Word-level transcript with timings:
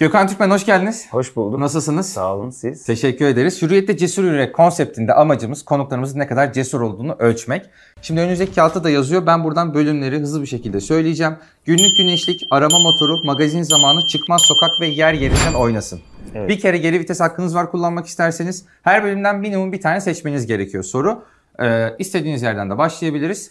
Gökhan 0.00 0.28
Türkmen 0.28 0.50
hoş 0.50 0.66
geldiniz. 0.66 1.06
Hoş 1.10 1.36
bulduk. 1.36 1.58
Nasılsınız? 1.58 2.12
Sağ 2.12 2.34
olun 2.34 2.50
siz. 2.50 2.84
Teşekkür 2.84 3.24
ederiz. 3.24 3.62
Hürriyette 3.62 3.96
Cesur 3.96 4.24
Yürek 4.24 4.54
konseptinde 4.54 5.14
amacımız 5.14 5.64
konuklarımızın 5.64 6.18
ne 6.18 6.26
kadar 6.26 6.52
cesur 6.52 6.80
olduğunu 6.80 7.16
ölçmek. 7.18 7.66
Şimdi 8.02 8.20
önünüzdeki 8.20 8.54
kağıtta 8.54 8.84
da 8.84 8.90
yazıyor. 8.90 9.26
Ben 9.26 9.44
buradan 9.44 9.74
bölümleri 9.74 10.18
hızlı 10.18 10.42
bir 10.42 10.46
şekilde 10.46 10.80
söyleyeceğim. 10.80 11.36
Günlük 11.64 11.96
güneşlik, 11.96 12.46
arama 12.50 12.78
motoru, 12.78 13.24
magazin 13.24 13.62
zamanı, 13.62 14.06
çıkmaz 14.06 14.42
sokak 14.42 14.80
ve 14.80 14.86
yer 14.86 15.12
yerinden 15.12 15.54
oynasın. 15.54 16.00
Evet. 16.34 16.48
Bir 16.48 16.60
kere 16.60 16.78
geri 16.78 17.00
vites 17.00 17.20
hakkınız 17.20 17.54
var 17.54 17.70
kullanmak 17.70 18.06
isterseniz. 18.06 18.64
Her 18.82 19.04
bölümden 19.04 19.38
minimum 19.38 19.72
bir 19.72 19.80
tane 19.80 20.00
seçmeniz 20.00 20.46
gerekiyor 20.46 20.84
soru. 20.84 21.22
Ee, 21.62 21.94
istediğiniz 21.98 22.42
yerden 22.42 22.70
de 22.70 22.78
başlayabiliriz. 22.78 23.50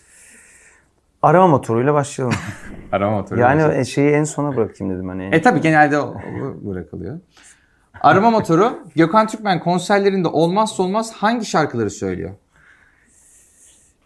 Arama 1.22 1.48
motoruyla 1.48 1.94
başlayalım. 1.94 2.38
Arama 2.92 3.18
motoru. 3.18 3.40
yani 3.40 3.78
e, 3.78 3.86
şeyi 3.86 4.10
en 4.12 4.24
sona 4.24 4.56
bırakayım 4.58 4.94
dedim 4.94 5.08
hani. 5.10 5.30
E 5.32 5.42
tabi 5.42 5.62
genelde 5.62 6.00
o, 6.00 6.16
bırakılıyor. 6.62 7.20
Arama 8.02 8.30
motoru 8.32 8.80
Gökhan 8.96 9.28
Türkmen 9.28 9.60
konserlerinde 9.60 10.28
olmazsa 10.28 10.84
olmaz 10.84 11.14
hangi 11.14 11.46
şarkıları 11.46 11.90
söylüyor? 11.90 12.32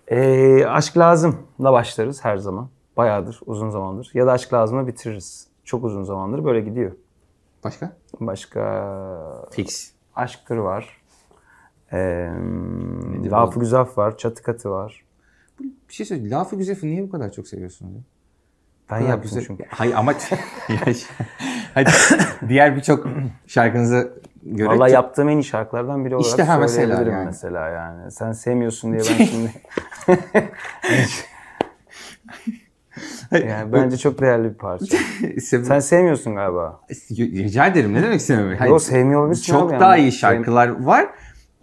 E, 0.08 0.66
aşk 0.66 0.98
lazımla 0.98 1.74
başlarız 1.74 2.26
her 2.26 2.38
zaman. 2.38 2.70
Bayağıdır, 2.98 3.40
uzun 3.46 3.70
zamandır. 3.70 4.12
Ya 4.14 4.28
da 4.28 4.32
aşk 4.32 4.54
lazımla 4.54 4.88
bitiririz. 4.88 5.48
Çok 5.64 5.84
uzun 5.84 6.04
zamandır 6.04 6.46
böyle 6.46 6.62
gidiyor. 6.62 6.92
Başka? 7.64 7.92
Başka 8.20 9.48
Fix. 9.52 9.92
aşktır 10.16 10.58
var. 10.58 11.02
E, 11.94 12.30
Lafı 13.32 13.60
Güzaf 13.60 13.98
var, 13.98 14.18
Çatı 14.18 14.44
Katı 14.44 14.72
var. 14.72 15.04
Bir 15.60 15.94
şey 15.94 16.06
söyleyeyim. 16.06 16.32
Lafı 16.32 16.56
Güzel'i 16.56 16.88
niye 16.88 17.04
bu 17.04 17.10
kadar 17.10 17.32
çok 17.32 17.48
seviyorsunuz? 17.48 17.96
ya? 17.96 18.02
Ben 18.92 19.00
yaptım 19.00 19.22
güzel- 19.24 19.44
çünkü. 19.48 19.64
Hayır 19.70 19.94
ama 19.94 20.14
Hadi 21.74 21.90
diğer 22.48 22.76
birçok 22.76 23.08
şarkınızı 23.48 24.22
göre 24.44 24.68
Valla 24.70 24.88
çok- 24.88 24.94
yaptığım 24.94 25.30
en 25.30 25.38
iyi 25.38 25.44
şarkılardan 25.44 26.06
biri 26.06 26.16
olarak 26.16 26.30
İşte 26.30 26.44
ha, 26.44 26.58
mesela 26.58 27.02
yani. 27.02 27.26
mesela 27.26 27.70
yani. 27.70 28.12
Sen 28.12 28.32
sevmiyorsun 28.32 28.92
diye 28.92 29.02
ben 29.20 29.26
şimdi... 29.26 29.52
yani 33.48 33.74
bence 33.74 33.98
çok 33.98 34.22
değerli 34.22 34.50
bir 34.50 34.54
parça. 34.58 34.98
Sev- 35.42 35.64
Sen 35.64 35.80
sevmiyorsun 35.80 36.36
galiba. 36.36 36.82
Rica 37.12 37.66
ederim. 37.68 37.94
Ne 37.94 38.04
demek 38.04 38.20
istememek? 38.20 38.62
Yok 38.62 38.82
sevmiyor 38.82 39.22
olabilirsin 39.22 39.54
Çok 39.54 39.72
daha 39.72 39.98
yani. 39.98 40.02
iyi 40.08 40.12
şarkılar 40.12 40.68
var. 40.86 41.10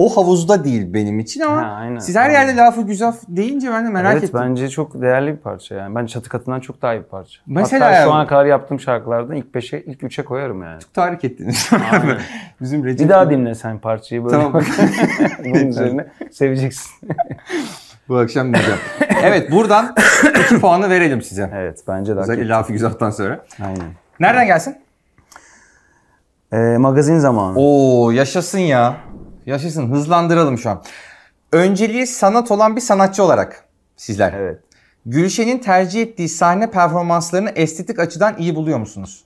O 0.00 0.16
havuzda 0.16 0.64
değil 0.64 0.94
benim 0.94 1.18
için 1.18 1.40
ama 1.40 1.62
Ha, 1.62 1.70
aynen. 1.70 1.98
siz 1.98 2.16
her 2.16 2.30
yerde 2.30 2.56
lafı 2.56 2.82
güzel 2.82 3.12
deyince 3.28 3.70
ben 3.70 3.86
de 3.86 3.90
merak 3.90 4.12
evet 4.12 4.24
ettim. 4.24 4.40
bence 4.42 4.68
çok 4.68 5.00
değerli 5.02 5.32
bir 5.32 5.36
parça 5.36 5.74
yani. 5.74 5.94
Ben 5.94 6.06
çatı 6.06 6.28
katından 6.28 6.60
çok 6.60 6.82
daha 6.82 6.94
iyi 6.94 6.98
bir 6.98 7.04
parça. 7.04 7.40
Mesela- 7.46 7.86
Hatta 7.86 8.04
şu 8.04 8.12
ana 8.12 8.26
kadar 8.26 8.44
yaptığım 8.44 8.80
şarkılardan 8.80 9.36
ilk 9.36 9.54
5'e, 9.54 9.82
ilk 9.82 10.02
3'e 10.02 10.24
koyarım 10.24 10.62
yani. 10.62 10.78
Tahrik 10.94 11.24
ettiniz. 11.24 11.70
Bizim 12.60 12.84
Recep 12.84 13.00
Bir 13.04 13.08
daha 13.08 13.30
dinle 13.30 13.54
sen 13.54 13.78
parçayı 13.78 14.24
böyle. 14.24 14.36
Tamam. 14.36 14.62
Bunun 15.44 15.66
üzerine 15.66 16.06
seveceksin. 16.30 16.90
Bu 18.08 18.18
akşam 18.18 18.54
diyeceğim. 18.54 18.80
evet 19.22 19.52
buradan 19.52 19.94
2 20.44 20.60
puanı 20.60 20.90
verelim 20.90 21.22
size. 21.22 21.50
Evet 21.54 21.80
bence 21.88 22.16
de 22.16 22.20
Özellikle 22.20 22.48
lafı 22.48 22.72
güzelden 22.72 23.10
sonra. 23.10 23.40
Aynen. 23.62 23.86
Nereden 24.20 24.46
gelsin? 24.46 24.76
Ee, 26.52 26.56
magazin 26.56 27.18
zamanı. 27.18 27.54
Oo 27.58 28.10
yaşasın 28.10 28.58
ya. 28.58 28.96
Yaşasın. 29.50 29.90
Hızlandıralım 29.90 30.58
şu 30.58 30.70
an. 30.70 30.82
Önceliği 31.52 32.06
sanat 32.06 32.50
olan 32.50 32.76
bir 32.76 32.80
sanatçı 32.80 33.22
olarak 33.24 33.64
sizler. 33.96 34.32
Evet. 34.32 34.60
Gülşen'in 35.06 35.58
tercih 35.58 36.02
ettiği 36.02 36.28
sahne 36.28 36.70
performanslarını 36.70 37.50
estetik 37.50 37.98
açıdan 37.98 38.34
iyi 38.38 38.54
buluyor 38.54 38.78
musunuz? 38.78 39.24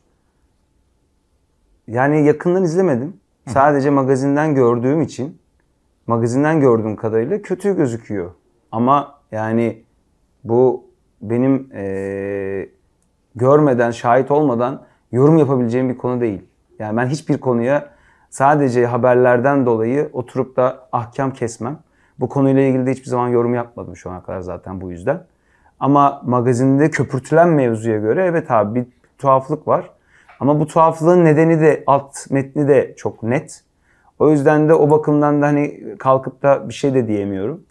Yani 1.88 2.26
yakından 2.26 2.64
izlemedim. 2.64 3.16
Sadece 3.48 3.90
magazinden 3.90 4.54
gördüğüm 4.54 5.02
için 5.02 5.38
magazinden 6.06 6.60
gördüğüm 6.60 6.96
kadarıyla 6.96 7.42
kötü 7.42 7.76
gözüküyor. 7.76 8.30
Ama 8.72 9.18
yani 9.32 9.82
bu 10.44 10.84
benim 11.22 11.70
eee, 11.74 12.68
görmeden, 13.34 13.90
şahit 13.90 14.30
olmadan 14.30 14.86
yorum 15.12 15.38
yapabileceğim 15.38 15.88
bir 15.88 15.96
konu 15.96 16.20
değil. 16.20 16.42
Yani 16.78 16.96
ben 16.96 17.06
hiçbir 17.06 17.38
konuya 17.38 17.93
sadece 18.34 18.86
haberlerden 18.86 19.66
dolayı 19.66 20.10
oturup 20.12 20.56
da 20.56 20.88
ahkam 20.92 21.32
kesmem. 21.32 21.78
Bu 22.20 22.28
konuyla 22.28 22.62
ilgili 22.62 22.86
de 22.86 22.90
hiçbir 22.90 23.08
zaman 23.08 23.28
yorum 23.28 23.54
yapmadım 23.54 23.96
şu 23.96 24.10
ana 24.10 24.22
kadar 24.22 24.40
zaten 24.40 24.80
bu 24.80 24.90
yüzden. 24.90 25.22
Ama 25.80 26.22
magazinde 26.24 26.90
köpürtülen 26.90 27.48
mevzuya 27.48 27.98
göre 27.98 28.24
evet 28.24 28.50
abi 28.50 28.80
bir 28.80 28.86
tuhaflık 29.18 29.68
var. 29.68 29.90
Ama 30.40 30.60
bu 30.60 30.66
tuhaflığın 30.66 31.24
nedeni 31.24 31.60
de 31.60 31.84
alt 31.86 32.30
metni 32.30 32.68
de 32.68 32.94
çok 32.96 33.22
net. 33.22 33.62
O 34.18 34.30
yüzden 34.30 34.68
de 34.68 34.74
o 34.74 34.90
bakımdan 34.90 35.42
da 35.42 35.46
hani 35.46 35.96
kalkıp 35.98 36.42
da 36.42 36.68
bir 36.68 36.74
şey 36.74 36.94
de 36.94 37.08
diyemiyorum. 37.08 37.62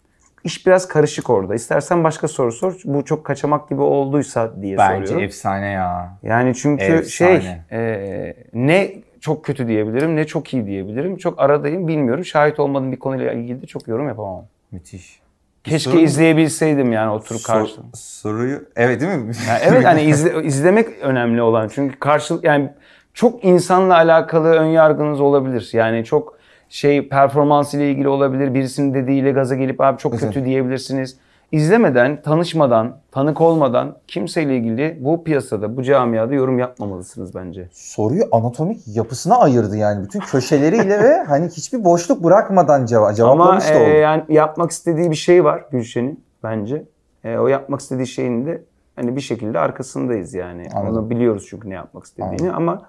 İş 0.44 0.66
biraz 0.66 0.88
karışık 0.88 1.30
orada. 1.30 1.54
İstersen 1.54 2.04
başka 2.04 2.28
soru 2.28 2.52
sor. 2.52 2.80
Bu 2.84 3.04
çok 3.04 3.24
kaçamak 3.24 3.68
gibi 3.68 3.80
olduysa 3.80 4.62
diye 4.62 4.78
Bence 4.78 5.06
soruyorum. 5.06 5.24
efsane 5.24 5.66
ya. 5.70 6.18
Yani 6.22 6.54
çünkü 6.54 6.92
Efsane. 6.92 7.40
şey 7.40 7.56
e, 7.72 8.34
ne 8.54 8.94
çok 9.24 9.44
kötü 9.44 9.68
diyebilirim 9.68 10.16
ne 10.16 10.26
çok 10.26 10.54
iyi 10.54 10.66
diyebilirim. 10.66 11.16
Çok 11.16 11.40
aradayım 11.40 11.88
bilmiyorum. 11.88 12.24
Şahit 12.24 12.60
olmadığım 12.60 12.92
bir 12.92 12.98
konuyla 12.98 13.32
ilgili 13.32 13.62
de 13.62 13.66
çok 13.66 13.88
yorum 13.88 14.08
yapamam. 14.08 14.44
Müthiş. 14.72 15.20
Keşke 15.64 15.90
soru 15.90 16.00
izleyebilseydim 16.00 16.92
yani 16.92 17.10
oturup 17.10 17.40
Sor- 17.40 17.52
karşı. 17.52 17.74
soruyu 17.94 18.64
evet 18.76 19.00
değil 19.00 19.12
mi? 19.12 19.32
Yani 19.48 19.60
evet 19.62 19.84
hani 19.90 20.02
izle- 20.02 20.44
izlemek 20.44 20.88
önemli 21.02 21.42
olan. 21.42 21.68
Çünkü 21.74 21.98
karşı 21.98 22.34
yani 22.42 22.70
çok 23.14 23.44
insanla 23.44 23.94
alakalı 23.94 24.48
ön 24.48 24.66
yargınız 24.66 25.20
olabilir. 25.20 25.70
Yani 25.72 26.04
çok 26.04 26.38
şey 26.68 27.08
performans 27.08 27.74
ile 27.74 27.90
ilgili 27.90 28.08
olabilir. 28.08 28.54
Birisinin 28.54 28.94
dediğiyle 28.94 29.30
gaza 29.32 29.54
gelip 29.54 29.80
abi 29.80 29.98
çok 29.98 30.18
kötü 30.18 30.44
diyebilirsiniz. 30.44 31.16
İzlemeden, 31.54 32.22
tanışmadan, 32.22 32.96
tanık 33.10 33.40
olmadan 33.40 33.96
kimseyle 34.08 34.56
ilgili 34.56 34.98
bu 35.00 35.24
piyasada, 35.24 35.76
bu 35.76 35.82
camiada 35.82 36.34
yorum 36.34 36.58
yapmamalısınız 36.58 37.34
bence. 37.34 37.68
soruyu 37.72 38.22
anatomik 38.32 38.80
yapısına 38.86 39.38
ayırdı 39.38 39.76
yani. 39.76 40.04
Bütün 40.04 40.20
köşeleriyle 40.20 41.02
ve 41.02 41.22
hani 41.28 41.48
hiçbir 41.48 41.84
boşluk 41.84 42.24
bırakmadan 42.24 42.86
ceva 42.86 43.06
Ama 43.06 43.14
cevaplamış 43.14 43.68
da 43.68 43.74
e, 43.74 43.82
oldu. 43.82 43.96
yani 43.96 44.24
yapmak 44.28 44.70
istediği 44.70 45.10
bir 45.10 45.16
şey 45.16 45.44
var 45.44 45.64
Gülşen'in 45.70 46.24
bence. 46.42 46.84
E, 47.24 47.38
o 47.38 47.46
yapmak 47.46 47.80
istediği 47.80 48.06
şeyin 48.06 48.46
de 48.46 48.62
hani 48.96 49.16
bir 49.16 49.20
şekilde 49.20 49.58
arkasındayız 49.58 50.34
yani. 50.34 50.68
Anladım. 50.74 50.96
Onu 50.96 51.10
biliyoruz 51.10 51.46
çünkü 51.50 51.70
ne 51.70 51.74
yapmak 51.74 52.04
istediğini 52.04 52.52
ama 52.52 52.82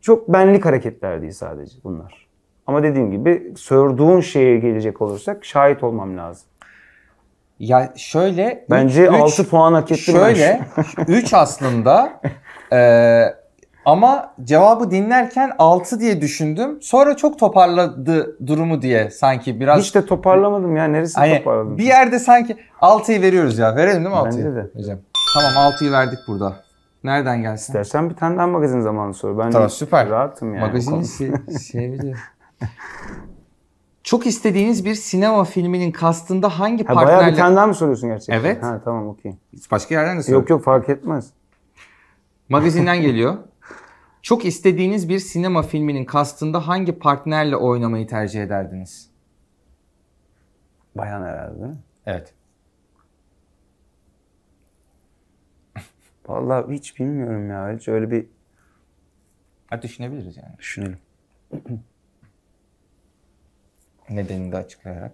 çok 0.00 0.28
benlik 0.28 0.64
hareketler 0.64 1.20
değil 1.20 1.32
sadece 1.32 1.76
bunlar. 1.84 2.28
Ama 2.66 2.82
dediğim 2.82 3.10
gibi 3.10 3.52
sorduğun 3.56 4.20
şeye 4.20 4.58
gelecek 4.58 5.02
olursak 5.02 5.44
şahit 5.44 5.84
olmam 5.84 6.16
lazım. 6.16 6.48
Ya 7.58 7.92
şöyle 7.96 8.64
Bence 8.70 9.06
üç- 9.06 9.14
6 9.14 9.48
puan 9.48 9.72
hak 9.72 9.92
ettim. 9.92 10.14
ben 10.14 10.34
Şöyle 10.34 10.60
3 11.08 11.34
aslında 11.34 12.20
Ee, 12.72 13.24
ama 13.84 14.34
cevabı 14.44 14.90
dinlerken 14.90 15.50
6 15.58 16.00
diye 16.00 16.20
düşündüm. 16.20 16.78
Sonra 16.82 17.16
çok 17.16 17.38
toparladı 17.38 18.46
durumu 18.46 18.82
diye 18.82 19.10
sanki 19.10 19.60
biraz 19.60 19.80
Hiç 19.80 19.94
de 19.94 20.06
toparlamadım 20.06 20.76
ya. 20.76 20.84
Neresi 20.84 21.20
hani 21.20 21.38
toparladım? 21.38 21.78
bir 21.78 21.84
yerde 21.84 22.18
sanki 22.18 22.56
6'yı 22.80 23.22
veriyoruz 23.22 23.58
ya. 23.58 23.76
Verelim 23.76 24.04
değil 24.04 24.14
mi 24.14 24.20
6'yı? 24.20 24.44
Bence 24.46 24.54
de. 24.56 24.66
Hocam. 24.74 24.98
Tamam 25.34 25.72
6'yı 25.72 25.92
verdik 25.92 26.18
burada. 26.28 26.56
Nereden 27.04 27.42
gelsin? 27.42 27.72
İstersen 27.72 28.10
bir 28.10 28.14
tane 28.14 28.36
daha 28.36 28.46
magazin 28.46 28.80
zamanı 28.80 29.14
sor. 29.14 29.38
Ben 29.38 29.50
Tamam, 29.50 29.70
süper. 29.70 30.08
Rahatım 30.08 30.54
yani. 30.54 30.66
Magazini 30.66 31.00
se- 31.02 31.50
sevebilirim. 31.58 32.16
Çok 34.08 34.26
istediğiniz 34.26 34.84
bir 34.84 34.94
sinema 34.94 35.44
filminin 35.44 35.92
kastında 35.92 36.58
hangi 36.58 36.84
Ha, 36.84 36.96
bayağı 36.96 37.10
partnerle... 37.10 37.32
bir 37.32 37.38
tane 37.38 37.56
daha 37.56 37.66
mı 37.66 37.74
soruyorsun 37.74 38.08
gerçekten? 38.08 38.40
Evet. 38.40 38.62
Ha 38.62 38.80
tamam 38.84 39.08
okey. 39.08 39.32
Başka 39.70 39.94
yerden 39.94 40.18
de 40.18 40.22
sor. 40.22 40.32
Yok 40.32 40.50
yok 40.50 40.64
fark 40.64 40.88
etmez. 40.88 41.30
Magazinden 42.48 43.02
geliyor. 43.02 43.38
Çok 44.22 44.44
istediğiniz 44.44 45.08
bir 45.08 45.18
sinema 45.18 45.62
filminin 45.62 46.04
kastında 46.04 46.68
hangi 46.68 46.98
partnerle 46.98 47.56
oynamayı 47.56 48.06
tercih 48.06 48.42
ederdiniz? 48.42 49.10
Bayan 50.94 51.22
herhalde? 51.22 51.72
Evet. 52.06 52.34
Vallahi 56.26 56.74
hiç 56.74 56.98
bilmiyorum 57.00 57.50
ya. 57.50 57.76
Hiç 57.76 57.88
öyle 57.88 58.10
bir 58.10 58.26
Hadi 59.66 59.82
düşünebiliriz 59.82 60.36
yani. 60.36 60.58
düşünelim. 60.58 60.98
Nedenini 64.10 64.52
de 64.52 64.56
açıklayarak. 64.56 65.12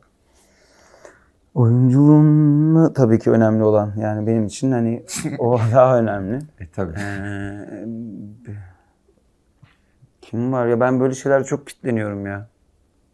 Oyunculuğun 1.54 2.92
tabii 2.92 3.18
ki 3.18 3.30
önemli 3.30 3.62
olan. 3.62 3.92
Yani 3.96 4.26
benim 4.26 4.46
için 4.46 4.72
hani 4.72 5.04
o 5.38 5.58
daha 5.72 5.98
önemli. 5.98 6.38
E 6.60 6.66
tabii. 6.72 6.92
Ee, 6.98 7.84
kim 10.20 10.52
var 10.52 10.66
ya 10.66 10.80
ben 10.80 11.00
böyle 11.00 11.14
şeyler 11.14 11.44
çok 11.44 11.66
pitleniyorum 11.66 12.26
ya. 12.26 12.48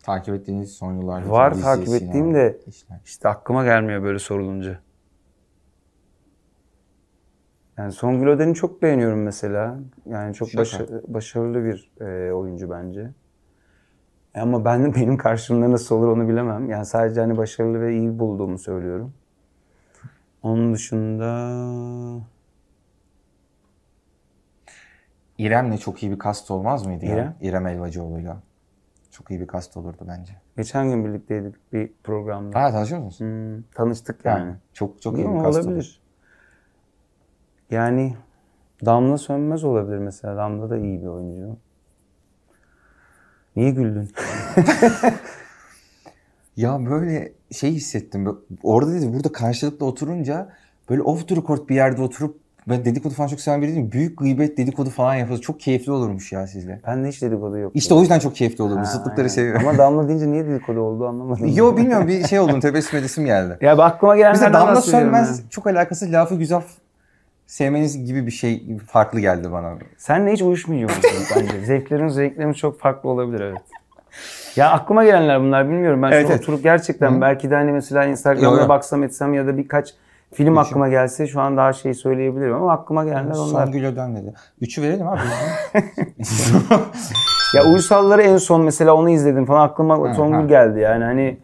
Takip 0.02 0.34
ettiğiniz 0.34 0.72
son 0.72 0.92
yıllarda. 0.92 1.30
Var 1.30 1.52
dizi, 1.54 1.62
takip 1.62 1.88
ettiğim 1.94 2.34
de 2.34 2.58
işler. 2.66 3.00
işte 3.04 3.28
aklıma 3.28 3.64
gelmiyor 3.64 4.02
böyle 4.02 4.18
sorulunca. 4.18 4.78
Yani 7.78 7.92
Songül 7.92 8.26
Öden'i 8.26 8.54
çok 8.54 8.82
beğeniyorum 8.82 9.22
mesela. 9.22 9.78
Yani 10.06 10.34
çok 10.34 10.48
başa- 10.56 10.86
başarılı 11.14 11.64
bir 11.64 11.90
e, 12.00 12.32
oyuncu 12.32 12.70
bence. 12.70 13.10
Ama 14.34 14.64
ben 14.64 14.94
benim 14.94 15.16
karşımda 15.16 15.70
nasıl 15.70 15.96
olur 15.96 16.08
onu 16.08 16.28
bilemem. 16.28 16.70
Yani 16.70 16.86
sadece 16.86 17.20
hani 17.20 17.36
başarılı 17.36 17.80
ve 17.80 17.96
iyi 17.96 18.18
bulduğumu 18.18 18.58
söylüyorum. 18.58 19.12
Onun 20.42 20.74
dışında 20.74 21.26
İrem'le 25.38 25.76
çok 25.76 26.02
iyi 26.02 26.12
bir 26.12 26.18
kast 26.18 26.50
olmaz 26.50 26.86
mıydı 26.86 27.06
ya? 27.06 27.14
İrem? 27.14 27.34
İrem 27.40 27.66
Elvacıoğlu'yla. 27.66 28.36
Çok 29.10 29.30
iyi 29.30 29.40
bir 29.40 29.46
kast 29.46 29.76
olurdu 29.76 30.04
bence. 30.08 30.32
geçen 30.56 30.88
gün 30.90 31.04
birlikteydik 31.04 31.72
bir 31.72 31.90
programda. 32.04 32.60
Ha 32.62 32.70
tanışıyor 32.70 33.00
musun? 33.00 33.24
Hmm, 33.26 33.62
tanıştık 33.74 34.24
yani. 34.24 34.54
Çok 34.72 35.02
çok 35.02 35.18
iyi 35.18 35.26
Ama 35.26 35.38
bir 35.38 35.42
kast 35.42 35.58
olur. 35.58 35.66
olabilir. 35.66 36.00
Yani 37.70 38.16
Damla 38.84 39.18
Sönmez 39.18 39.64
olabilir 39.64 39.98
mesela. 39.98 40.36
Damla 40.36 40.70
da 40.70 40.76
iyi 40.76 41.00
bir 41.02 41.06
oyuncu. 41.06 41.56
Niye 43.56 43.70
güldün? 43.70 44.10
Ya 46.56 46.86
böyle 46.90 47.32
şey 47.52 47.72
hissettim. 47.72 48.38
Orada 48.62 48.92
dedi 48.92 49.12
burada 49.14 49.32
karşılıklı 49.32 49.86
oturunca 49.86 50.48
böyle 50.90 51.02
off 51.02 51.28
the 51.28 51.36
record 51.36 51.68
bir 51.68 51.74
yerde 51.74 52.02
oturup 52.02 52.40
ben 52.68 52.84
dedikodu 52.84 53.14
falan 53.14 53.28
çok 53.28 53.40
seven 53.40 53.62
biri 53.62 53.70
değilim. 53.70 53.92
Büyük 53.92 54.18
gıybet 54.18 54.58
dedikodu 54.58 54.90
falan 54.90 55.14
yapıyoruz. 55.14 55.42
Çok 55.42 55.60
keyifli 55.60 55.92
olurmuş 55.92 56.32
ya 56.32 56.46
sizle. 56.46 56.80
Ben 56.86 57.04
de 57.04 57.08
hiç 57.08 57.22
dedikodu 57.22 57.58
yok. 57.58 57.72
İşte 57.74 57.94
o 57.94 58.00
yüzden 58.00 58.18
çok 58.18 58.36
keyifli 58.36 58.64
olurmuş. 58.64 58.88
Zıtlıkları 58.88 59.30
seviyorum. 59.30 59.68
Ama 59.68 59.78
Damla 59.78 60.08
deyince 60.08 60.30
niye 60.30 60.46
dedikodu 60.46 60.80
oldu 60.80 61.06
anlamadım. 61.06 61.46
Yo 61.54 61.76
bilmiyorum 61.76 62.08
bir 62.08 62.26
şey 62.26 62.40
oldu. 62.40 62.60
Tebessüm 62.60 62.98
edesim 62.98 63.24
geldi. 63.24 63.58
Ya 63.60 63.78
bak 63.78 63.94
aklıma 63.94 64.16
gelenlerden 64.16 64.52
Bize 64.52 64.52
Damla 64.52 64.80
Sönmez 64.80 65.42
çok 65.50 65.66
alakasız 65.66 66.12
lafı 66.12 66.34
güzel 66.34 66.62
sevmeniz 67.54 68.04
gibi 68.06 68.26
bir 68.26 68.30
şey 68.30 68.76
farklı 68.86 69.20
geldi 69.20 69.52
bana. 69.52 69.74
Senle 69.96 70.32
hiç 70.32 70.42
uyuşmuyoruz 70.42 70.96
bence. 71.36 71.60
Zevklerimiz 71.64 72.14
zevklerimiz 72.14 72.56
çok 72.56 72.80
farklı 72.80 73.08
olabilir 73.10 73.40
evet. 73.40 73.60
Ya 74.56 74.70
aklıma 74.70 75.04
gelenler 75.04 75.40
bunlar 75.40 75.68
bilmiyorum. 75.68 76.02
Ben 76.02 76.12
Evet, 76.12 76.26
şu 76.26 76.32
evet. 76.32 76.40
oturup 76.42 76.62
gerçekten 76.62 77.20
belki 77.20 77.50
de 77.50 77.54
hani 77.54 77.72
mesela 77.72 78.32
yo. 78.34 78.68
baksam 78.68 79.02
etsem 79.02 79.34
ya 79.34 79.46
da 79.46 79.56
birkaç 79.58 79.94
film 80.32 80.58
aklıma 80.58 80.88
gelse 80.88 81.26
şu 81.26 81.40
an 81.40 81.56
daha 81.56 81.72
şey 81.72 81.94
söyleyebilirim 81.94 82.54
ama 82.54 82.72
aklıma 82.72 83.04
gelenler 83.04 83.34
onlar. 83.34 83.66
Songül 83.66 83.84
Öden 83.84 84.16
dedi. 84.16 84.34
Üçü 84.60 84.82
verelim 84.82 85.08
abi. 85.08 85.20
Ya 87.54 87.64
Uysalları 87.64 88.22
en 88.22 88.36
son 88.36 88.62
mesela 88.62 88.94
onu 88.94 89.10
izledim 89.10 89.44
falan 89.46 89.68
aklıma 89.68 90.08
Ha, 90.08 90.14
Songül 90.14 90.36
ha. 90.36 90.42
geldi 90.46 90.80
yani 90.80 91.04
hani 91.04 91.38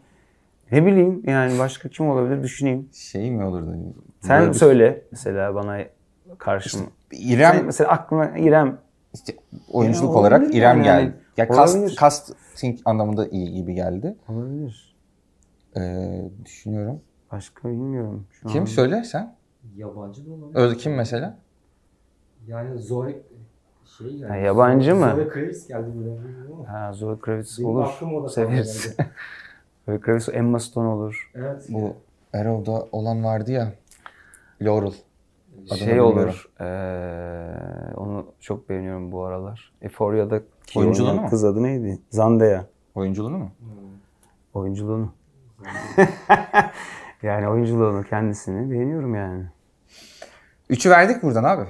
ne 0.72 0.86
bileyim 0.86 1.22
yani 1.26 1.58
başka 1.58 1.88
kim 1.88 2.08
olabilir 2.10 2.42
düşüneyim. 2.42 2.88
şey 2.94 3.30
mi 3.30 3.44
olurdu? 3.44 3.74
Sen 4.20 4.40
Böyle 4.40 4.52
bir- 4.52 4.58
söyle 4.58 5.02
mesela 5.12 5.54
bana 5.54 5.78
karşıma. 6.38 6.84
İrem 7.12 7.54
Sen 7.54 7.64
mesela 7.64 7.90
aklıma 7.90 8.38
İrem. 8.38 8.78
işte 9.14 9.36
oyunculuk 9.72 10.10
Ya 10.14 10.20
olarak 10.20 10.54
İrem 10.54 10.82
yani. 10.82 10.84
geldi. 10.84 11.14
Ya 11.36 11.48
cast, 11.48 11.76
Olabilir. 11.76 11.96
casting 12.00 12.78
anlamında 12.84 13.26
iyi 13.28 13.52
gibi 13.52 13.74
geldi. 13.74 14.16
Olabilir. 14.28 14.96
Ee, 15.76 16.22
düşünüyorum. 16.44 17.00
Başka 17.32 17.68
bilmiyorum. 17.68 18.26
Şu 18.30 18.48
Kim 18.48 18.60
an. 18.62 18.66
söyle 18.66 19.04
sen? 19.04 19.34
Yabancı 19.76 20.26
da 20.26 20.30
olabilir. 20.32 20.58
Öyle 20.60 20.76
kim 20.76 20.94
mesela? 20.94 21.36
Yani 22.46 22.78
Zoe 22.78 23.16
şey 23.98 24.06
yani. 24.16 24.28
Ha, 24.30 24.36
yabancı 24.36 24.94
mı? 24.94 25.12
Zoe 25.16 25.28
Kravitz 25.28 25.68
geldi 25.68 25.86
ama. 26.54 26.68
Ha 26.72 26.92
Zoe 26.92 27.18
Kravitz 27.18 27.58
Benim 27.58 27.70
olur. 28.14 28.28
Severiz. 28.30 28.96
Zoe 29.86 30.00
Kravitz, 30.00 30.28
Emma 30.28 30.58
Stone 30.60 30.88
olur. 30.88 31.30
Evet. 31.34 31.66
Bu 31.68 31.94
Arrow'da 32.34 32.86
olan 32.92 33.24
vardı 33.24 33.52
ya. 33.52 33.72
Laurel. 34.62 34.92
Adını 35.66 35.78
şey 35.78 35.86
bilmiyorum. 35.88 36.12
olur. 36.18 36.48
eee, 36.60 37.94
onu 37.96 38.26
çok 38.40 38.68
beğeniyorum 38.68 39.12
bu 39.12 39.24
aralar. 39.24 39.72
Euphoria'daki 39.82 40.44
Oyunculuğunu 40.78 41.20
mu? 41.20 41.30
kız 41.30 41.44
adı 41.44 41.62
neydi? 41.62 41.98
Zendaya. 42.10 42.64
Oyunculuğunu 42.94 43.38
mu? 43.38 43.50
Oyunculuğunu. 44.54 45.12
yani 47.22 47.48
oyunculuğunu 47.48 48.04
kendisini 48.04 48.70
beğeniyorum 48.70 49.14
yani. 49.14 49.44
Üçü 50.68 50.90
verdik 50.90 51.22
buradan 51.22 51.44
abi. 51.44 51.62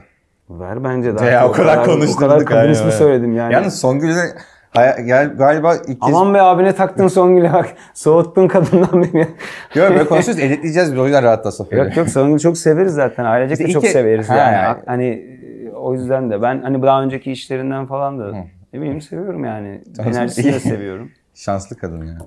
Ver 0.51 0.85
bence 0.85 1.19
daha. 1.19 1.27
Ya 1.27 1.49
o 1.49 1.53
kadar 1.53 1.79
O 1.79 2.17
kadar 2.17 2.39
kadın 2.39 2.45
galiba. 2.47 2.73
ismi 2.73 2.93
söyledim 2.93 3.35
yani. 3.37 3.53
Yalnız 3.53 3.81
Songül'e 3.81 4.37
gel- 5.07 5.37
galiba 5.37 5.75
ilk 5.75 5.87
kez... 5.87 6.15
Aman 6.15 6.35
be 6.35 6.43
abine 6.43 6.75
taktın 6.75 7.09
Songül'e 7.09 7.53
bak. 7.53 7.69
Soğuttun 7.95 8.49
kadından 8.49 9.03
beni. 9.03 9.21
Yok 9.21 9.29
böyle 9.91 10.07
konuşuyoruz 10.07 10.43
editleyeceğiz 10.45 10.93
biz 10.93 10.99
o 10.99 11.05
yüzden 11.05 11.23
rahatla 11.23 11.53
Sofya. 11.53 11.85
yok 11.85 11.97
yok 11.97 12.09
Songül'ü 12.09 12.41
çok 12.41 12.59
severiz 12.59 12.95
zaten. 12.95 13.25
Ailecek 13.25 13.59
İşte 13.59 13.69
de 13.69 13.73
çok 13.73 13.85
ke- 13.85 13.89
severiz 13.93 14.29
Ha, 14.31 14.37
yani. 14.37 14.55
yani. 14.55 14.79
Hani 14.87 15.39
o 15.75 15.95
yüzden 15.95 16.31
de 16.31 16.43
ben 16.43 16.63
hani 16.63 16.83
daha 16.83 17.03
önceki 17.03 17.33
işlerinden 17.33 17.87
falan 17.87 18.19
da 18.21 18.33
ne 18.73 18.81
bileyim 18.81 19.01
seviyorum 19.01 19.45
yani. 19.45 19.83
Tamam. 19.97 20.13
Enerjisini 20.13 20.53
de 20.53 20.61
seviyorum. 20.71 21.11
Şanslı 21.35 21.77
kadın 21.77 22.05
ya. 22.05 22.19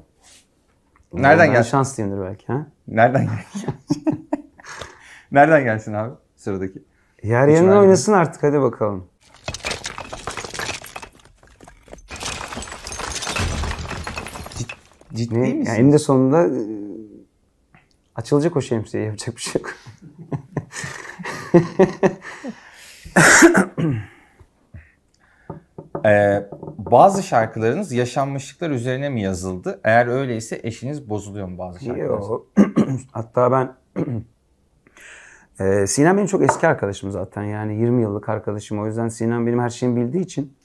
Nereden 1.14 1.52
gelsin? 1.52 1.70
Şanslıyımdır 1.70 2.26
belki 2.28 2.46
ha. 2.48 2.68
Nereden 2.88 3.22
gelsin? 3.24 3.70
Nereden 5.32 5.64
gelsin 5.64 5.94
abi 5.94 6.12
sıradaki? 6.36 6.84
Yer 7.24 7.48
yerine 7.48 7.74
oynasın 7.76 8.14
artık 8.14 8.44
hadi 8.44 8.62
bakalım. 8.62 9.06
Ciddi 15.20 15.36
Ne? 15.36 15.54
misin? 15.54 15.72
Yani 15.72 15.80
eninde 15.80 16.00
sonunda 16.00 16.48
e, 16.48 16.62
açılacak 18.16 18.58
o 18.58 18.62
şemsiye 18.62 19.04
yapacak 19.04 19.36
bir 19.36 19.42
şey 19.42 19.62
yok. 19.62 19.74
Ee, 26.06 26.50
bazı 26.78 27.24
şarkılarınız 27.24 27.92
yaşanmışlıklar 27.92 28.70
üzerine 28.70 29.10
mi 29.10 29.22
yazıldı? 29.22 29.80
Eğer 29.84 30.08
öyleyse 30.08 30.60
eşiniz 30.64 31.10
bozuluyor 31.10 31.48
mu 31.48 31.58
bazı 31.58 31.86
şarkılarınız? 31.86 32.28
Hatta 33.12 33.52
ben 33.52 33.76
Ee, 35.60 35.88
Sinem 35.88 36.18
benim 36.18 36.28
çok 36.28 36.44
eski 36.44 36.68
arkadaşım 36.68 37.12
zaten 37.12 37.44
yani 37.44 37.76
20 37.82 38.02
yıllık 38.02 38.30
arkadaşım 38.30 38.80
o 38.80 38.86
yüzden 38.86 39.08
Sinem 39.08 39.48
benim 39.48 39.60
her 39.60 39.70
şeyimi 39.70 40.02
bildiği 40.06 40.22
için 40.24 40.58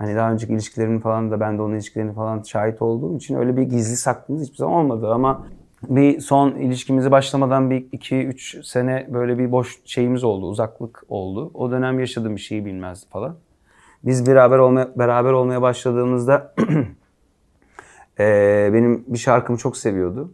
hani 0.00 0.16
daha 0.16 0.32
önceki 0.32 0.52
ilişkilerimin 0.52 1.00
falan 1.00 1.30
da 1.30 1.40
ben 1.40 1.58
de 1.58 1.62
onun 1.62 1.74
ilişkilerine 1.74 2.12
falan 2.12 2.42
şahit 2.42 2.82
olduğum 2.82 3.16
için 3.16 3.34
öyle 3.34 3.56
bir 3.56 3.62
gizli 3.62 3.96
saklımız 3.96 4.42
hiçbir 4.42 4.56
zaman 4.56 4.74
olmadı 4.74 5.12
ama 5.12 5.46
bir 5.88 6.20
son 6.20 6.50
ilişkimizi 6.50 7.10
başlamadan 7.10 7.70
bir 7.70 7.90
2-3 7.90 8.62
sene 8.64 9.06
böyle 9.12 9.38
bir 9.38 9.52
boş 9.52 9.78
şeyimiz 9.84 10.24
oldu 10.24 10.46
uzaklık 10.46 11.02
oldu 11.08 11.50
o 11.54 11.70
dönem 11.70 12.00
yaşadığım 12.00 12.36
bir 12.36 12.40
şeyi 12.40 12.64
bilmezdi 12.64 13.06
falan. 13.10 13.36
Biz 14.04 14.26
beraber 14.26 14.58
olmaya, 14.58 14.88
beraber 14.96 15.32
olmaya 15.32 15.62
başladığımızda 15.62 16.54
Ee, 18.18 18.70
benim 18.74 19.04
bir 19.06 19.18
şarkımı 19.18 19.58
çok 19.58 19.76
seviyordu. 19.76 20.32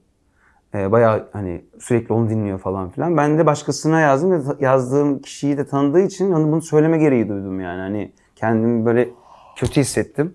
Ee, 0.74 0.92
bayağı 0.92 1.28
hani 1.32 1.64
sürekli 1.78 2.12
onu 2.12 2.30
dinliyor 2.30 2.58
falan 2.58 2.90
filan. 2.90 3.16
Ben 3.16 3.38
de 3.38 3.46
başkasına 3.46 4.00
yazdım 4.00 4.30
ve 4.32 4.38
yazdığım 4.60 5.18
kişiyi 5.18 5.58
de 5.58 5.66
tanıdığı 5.66 6.00
için 6.00 6.32
hani 6.32 6.52
bunu 6.52 6.62
söyleme 6.62 6.98
gereği 6.98 7.28
duydum 7.28 7.60
yani. 7.60 7.80
Hani 7.80 8.12
kendimi 8.36 8.86
böyle 8.86 9.08
kötü 9.56 9.80
hissettim. 9.80 10.34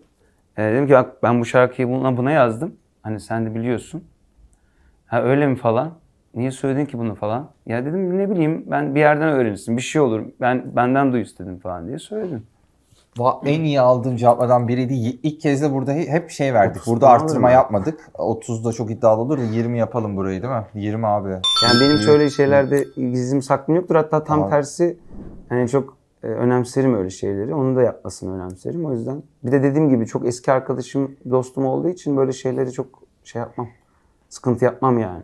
Ee, 0.58 0.63
dedim 0.63 0.88
ki 0.88 0.94
bak 0.94 1.24
ben 1.24 1.40
bu 1.42 1.46
şarkıyı 1.46 1.90
buna, 1.90 2.18
buna 2.18 2.32
yazdım. 2.32 2.75
Hani 3.04 3.20
sen 3.20 3.46
de 3.46 3.56
biliyorsun. 3.56 4.04
Ha 5.06 5.22
öyle 5.24 5.48
mi 5.48 5.56
falan? 5.56 5.92
Niye 6.36 6.51
söyledin 6.51 6.86
ki 6.86 6.98
bunu 6.98 7.16
falan? 7.16 7.50
Ya 7.66 7.86
dedim 7.86 8.18
ne 8.18 8.30
bileyim 8.30 8.63
ben 8.68 8.96
bir 8.96 9.00
yerden 9.00 9.30
öğrenirsin. 9.30 9.78
Bir 9.78 9.82
şey 9.82 10.01
olur. 10.01 10.22
Ben 10.42 10.75
benden 10.75 11.13
duy 11.13 11.22
istedim 11.22 11.60
falan 11.60 11.88
diye 11.88 12.00
söyledim. 12.00 12.44
Va- 13.18 13.48
En 13.50 13.62
iyi 13.63 13.82
aldığım 13.82 14.16
cevaplardan 14.16 14.68
biriydi. 14.68 14.94
İlk 14.94 15.42
kez 15.42 15.62
de 15.62 15.74
burada 15.74 15.92
he- 15.94 16.08
hep 16.10 16.30
şey 16.30 16.54
verdik. 16.54 16.82
30 16.82 16.94
Burada 16.94 17.10
arttırma 17.10 17.48
mı? 17.48 17.54
yapmadık. 17.54 18.10
30'da 18.13 18.74
çok 18.74 18.92
iddialı 18.92 19.22
olur 19.22 19.38
da 19.38 19.44
20 19.44 19.78
yapalım 19.80 20.16
burayı 20.18 20.42
değil 20.42 20.54
mi? 20.54 20.66
20 20.74 21.08
abi. 21.08 21.30
Yani 21.30 21.80
benim 21.82 21.98
şöyle 21.98 22.30
şeylerde 22.30 22.84
gizlim 22.96 23.42
saklım 23.42 23.75
yoktur. 23.75 23.96
Hatta 23.96 24.24
tam 24.24 24.38
Tamam. 24.38 24.50
tersi 24.50 24.98
hani 25.50 25.70
çok 25.70 25.98
e, 26.24 26.28
önemserim 26.28 26.96
öyle 26.96 27.10
şeyleri. 27.10 27.54
Onu 27.56 27.75
da 27.75 27.82
yapmasını 27.82 28.36
önemserim. 28.36 28.86
O 28.86 28.92
yüzden 28.92 29.24
bir 29.44 29.51
de 29.51 29.63
dediğim 29.63 29.90
gibi 29.90 30.06
çok 30.08 30.25
eski 30.25 30.51
arkadaşım, 30.51 31.16
dostum 31.30 31.66
olduğu 31.66 31.90
için 31.90 32.18
böyle 32.18 32.32
şeyleri 32.32 32.72
çok 32.72 32.88
şey 33.24 33.40
yapmam. 33.40 33.68
Sıkıntı 34.30 34.66
yapmam 34.66 35.00
yani. 35.00 35.24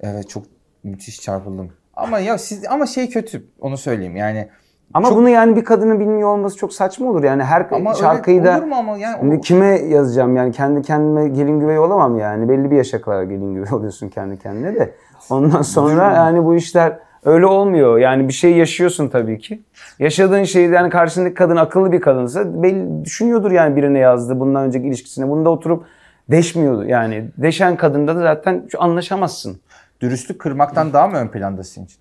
Evet 0.00 0.28
çok 0.28 0.44
müthiş 0.84 1.20
çarpıldım. 1.20 1.70
Ama 1.94 2.18
ya 2.18 2.38
siz 2.38 2.64
ama 2.70 2.86
şey 2.86 3.08
kötü 3.10 3.46
onu 3.60 3.76
söyleyeyim 3.76 4.16
yani. 4.16 4.48
Ama 4.94 5.08
Çok- 5.08 5.16
bunu 5.18 5.28
yani 5.28 5.56
bir 5.56 5.64
kadının 5.64 6.00
bilmiyor 6.00 6.28
olması 6.28 6.56
çok 6.56 6.72
saçma 6.72 7.10
olur. 7.10 7.24
Yani 7.24 7.42
her 7.44 7.68
Ama 7.70 7.94
şarkıyı 7.94 8.40
öyle 8.40 8.48
da 8.52 8.58
olur 8.58 8.66
mu 8.66 8.74
ama 8.74 8.98
yani 8.98 9.36
o- 9.36 9.40
kime 9.40 9.66
yazacağım 9.66 10.36
yani 10.36 10.52
kendi 10.52 10.82
kendime 10.82 11.28
gelin 11.28 11.60
güvey 11.60 11.78
olamam 11.78 12.18
yani. 12.18 12.48
Belli 12.48 12.70
bir 12.70 12.76
yaşa 12.76 13.00
kadar 13.00 13.22
gelin 13.22 13.54
güvey 13.54 13.72
oluyorsun 13.72 14.08
kendi 14.08 14.38
kendine 14.38 14.74
de. 14.74 14.94
Ondan 15.30 15.62
sonra 15.62 16.12
yani 16.12 16.44
bu 16.44 16.54
işler 16.54 16.98
öyle 17.24 17.46
olmuyor. 17.46 17.98
Yani 17.98 18.28
bir 18.28 18.32
şey 18.32 18.56
yaşıyorsun 18.56 19.08
tabii 19.08 19.38
ki. 19.38 19.60
Yaşadığın 19.98 20.44
şeyi 20.44 20.70
yani 20.70 20.90
karşındaki 20.90 21.34
kadın 21.34 21.56
akıllı 21.56 21.92
bir 21.92 22.00
kadınsa 22.00 22.62
belli 22.62 23.04
düşünüyordur 23.04 23.50
yani 23.50 23.76
birine 23.76 23.98
yazdı 23.98 24.40
bundan 24.40 24.64
önceki 24.64 24.86
ilişkisine. 24.86 25.28
Bunda 25.28 25.50
oturup 25.50 25.84
deşmiyordu. 26.30 26.84
Yani 26.84 27.30
deşen 27.38 27.76
kadında 27.76 28.16
da 28.16 28.20
zaten 28.20 28.68
anlaşamazsın. 28.78 29.60
dürüstlük 30.00 30.38
kırmaktan 30.38 30.92
daha 30.92 31.06
mı 31.06 31.16
ön 31.16 31.28
planda 31.28 31.64
sizin 31.64 31.84
için? 31.84 31.98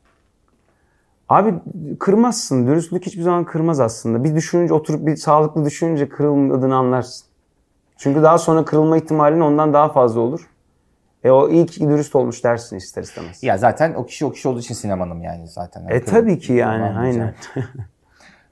Abi 1.29 1.53
kırmazsın. 1.99 2.67
Dürüstlük 2.67 3.05
hiçbir 3.05 3.21
zaman 3.21 3.45
kırmaz 3.45 3.79
aslında. 3.79 4.23
Bir 4.23 4.35
düşününce 4.35 4.73
oturup 4.73 5.05
bir 5.05 5.15
sağlıklı 5.15 5.65
düşününce 5.65 6.09
kırılmadığını 6.09 6.75
anlarsın. 6.75 7.27
Çünkü 7.97 8.23
daha 8.23 8.37
sonra 8.37 8.65
kırılma 8.65 8.97
ihtimalin 8.97 9.39
ondan 9.39 9.73
daha 9.73 9.89
fazla 9.89 10.19
olur. 10.19 10.50
E 11.23 11.31
o 11.31 11.49
iyi 11.49 11.65
ki 11.65 11.79
dürüst 11.89 12.15
olmuş 12.15 12.43
dersin 12.43 12.77
ister 12.77 13.03
istemez. 13.03 13.43
Ya 13.43 13.57
zaten 13.57 13.93
o 13.93 14.05
kişi 14.05 14.25
o 14.25 14.31
kişi 14.31 14.47
olduğu 14.47 14.59
için 14.59 14.73
Sineman'ım 14.73 15.23
yani 15.23 15.47
zaten. 15.47 15.87
E 15.89 16.03
tabii 16.03 16.39
ki 16.39 16.53
yani 16.53 16.87
Tamam, 16.87 17.03
aynen. 17.03 17.35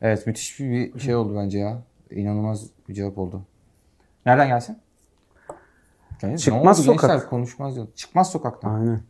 Evet 0.01 0.27
müthiş 0.27 0.59
bir 0.59 0.93
bir 0.93 0.99
şey 0.99 1.15
oldu 1.15 1.35
bence 1.35 1.59
ya. 1.59 1.81
İnanılmaz 2.11 2.65
bir 2.89 2.93
cevap 2.93 3.17
oldu. 3.17 3.41
Nereden 4.25 4.47
gelsin? 4.47 4.77
Yani 6.21 6.39
Çıkmaz 6.39 6.83
sokak. 6.83 7.09
gençler? 7.09 7.29
konuşmaz 7.29 7.75
diyor. 7.75 7.87
Çıkmaz 7.95 8.31
sokaktan. 8.31 8.73
Aynen. 8.73 9.01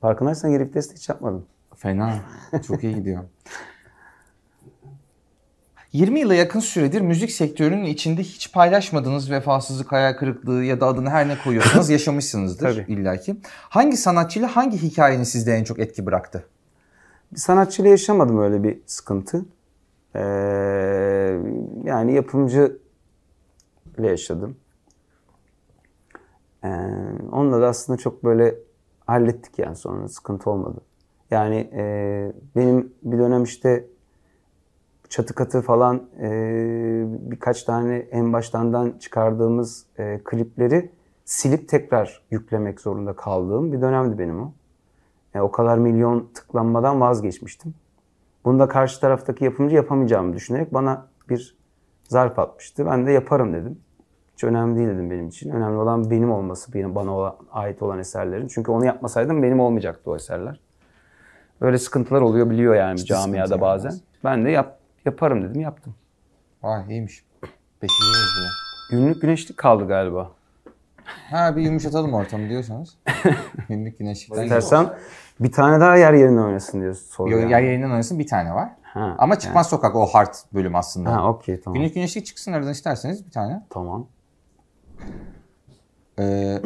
Farkındaysan 0.00 0.50
geri 0.50 0.64
vites 0.64 0.94
hiç 0.94 1.08
yapmadım. 1.08 1.46
Fena. 1.76 2.18
Çok 2.66 2.84
iyi 2.84 2.94
gidiyor. 2.94 3.24
20 5.96 6.20
yıla 6.20 6.34
yakın 6.34 6.60
süredir 6.60 7.00
müzik 7.00 7.30
sektörünün 7.32 7.84
içinde 7.84 8.22
hiç 8.22 8.52
paylaşmadığınız 8.52 9.30
vefasızlık, 9.30 9.92
hayal 9.92 10.12
kırıklığı 10.12 10.64
ya 10.64 10.80
da 10.80 10.86
adını 10.86 11.10
her 11.10 11.28
ne 11.28 11.38
koyuyorsanız 11.44 11.90
yaşamışsınızdır 11.96 12.74
Tabii. 12.74 12.92
illaki. 12.92 13.36
Hangi 13.52 13.96
sanatçıyla 13.96 14.56
hangi 14.56 14.82
hikayenin 14.82 15.24
sizde 15.24 15.52
en 15.52 15.64
çok 15.64 15.78
etki 15.78 16.06
bıraktı? 16.06 16.44
Bir 17.32 17.38
sanatçıyla 17.38 17.90
yaşamadım 17.90 18.38
öyle 18.38 18.62
bir 18.62 18.78
sıkıntı. 18.86 19.44
Ee, 20.14 20.20
yani 21.84 22.14
yapımcı 22.14 22.78
ile 23.98 24.08
yaşadım. 24.08 24.56
Ee, 26.64 26.68
onunla 27.32 27.60
da 27.60 27.68
aslında 27.68 27.98
çok 27.98 28.24
böyle 28.24 28.54
hallettik 29.06 29.58
yani 29.58 29.76
sonra 29.76 30.08
sıkıntı 30.08 30.50
olmadı. 30.50 30.80
Yani 31.30 31.70
e, 31.72 31.82
benim 32.56 32.92
bir 33.02 33.18
dönem 33.18 33.44
işte 33.44 33.84
çatı 35.08 35.34
katı 35.34 35.62
falan 35.62 36.02
e, 36.20 36.28
birkaç 37.08 37.62
tane 37.62 37.96
en 37.96 38.32
baştandan 38.32 38.94
çıkardığımız 39.00 39.86
e, 39.98 40.20
klipleri 40.24 40.90
silip 41.24 41.68
tekrar 41.68 42.22
yüklemek 42.30 42.80
zorunda 42.80 43.12
kaldığım 43.12 43.72
bir 43.72 43.80
dönemdi 43.80 44.18
benim 44.18 44.42
o. 44.42 44.52
E, 45.34 45.40
o 45.40 45.50
kadar 45.50 45.78
milyon 45.78 46.28
tıklanmadan 46.34 47.00
vazgeçmiştim. 47.00 47.74
Bunu 48.44 48.58
da 48.58 48.68
karşı 48.68 49.00
taraftaki 49.00 49.44
yapımcı 49.44 49.76
yapamayacağımı 49.76 50.32
düşünerek 50.34 50.74
bana 50.74 51.06
bir 51.28 51.56
zarf 52.08 52.38
atmıştı. 52.38 52.86
Ben 52.86 53.06
de 53.06 53.10
yaparım 53.12 53.52
dedim. 53.52 53.78
Hiç 54.32 54.44
önemli 54.44 54.76
değil 54.76 54.88
dedim 54.88 55.10
benim 55.10 55.28
için. 55.28 55.50
Önemli 55.50 55.76
olan 55.76 56.10
benim 56.10 56.32
olması, 56.32 56.74
benim 56.74 56.94
bana 56.94 57.10
olan- 57.16 57.36
ait 57.52 57.82
olan 57.82 57.98
eserlerin. 57.98 58.48
Çünkü 58.48 58.70
onu 58.70 58.84
yapmasaydım 58.86 59.42
benim 59.42 59.60
olmayacaktı 59.60 60.10
o 60.10 60.16
eserler. 60.16 60.60
Böyle 61.60 61.78
sıkıntılar 61.78 62.20
oluyor 62.20 62.50
biliyor 62.50 62.74
yani 62.74 62.96
Ciddi 62.96 63.08
camiada 63.08 63.60
bazen. 63.60 63.90
yani. 63.90 64.00
Ben 64.24 64.44
de 64.44 64.50
yap, 64.50 64.78
yaparım 65.06 65.42
dedim, 65.42 65.60
yaptım. 65.60 65.94
Vay 66.62 66.82
iyiymiş. 66.88 67.24
Beşiriyoruz 67.82 68.30
bunu. 68.38 68.48
Günlük 68.90 69.22
güneşlik 69.22 69.56
kaldı 69.56 69.88
galiba. 69.88 70.30
Ha 71.30 71.56
bir 71.56 71.62
yumuşatalım 71.62 72.14
ortamı 72.14 72.48
diyorsanız. 72.48 72.98
Günlük 73.68 73.98
güneşlikten. 73.98 74.42
İstersen 74.42 74.86
bir 75.40 75.52
tane 75.52 75.80
daha 75.80 75.96
yer 75.96 76.12
yerine 76.12 76.40
oynasın 76.40 76.80
diyor 76.80 76.94
soru. 76.94 77.30
Yo, 77.30 77.38
yani. 77.38 77.52
yer 77.52 77.60
yayından 77.62 77.90
oynasın 77.90 78.18
bir 78.18 78.26
tane 78.26 78.54
var. 78.54 78.68
Ha, 78.82 79.16
Ama 79.18 79.38
Çıkmaz 79.38 79.68
Sokak 79.68 79.96
o 79.96 80.06
hard 80.06 80.34
bölüm 80.54 80.74
aslında. 80.76 81.12
Ha 81.16 81.28
okey 81.28 81.60
tamam. 81.60 81.78
Günlük 81.78 81.94
güneşlik 81.94 82.26
çıksın 82.26 82.52
aradan 82.52 82.72
isterseniz 82.72 83.26
bir 83.26 83.30
tane. 83.30 83.62
Tamam. 83.70 84.06
Ee, 86.18 86.22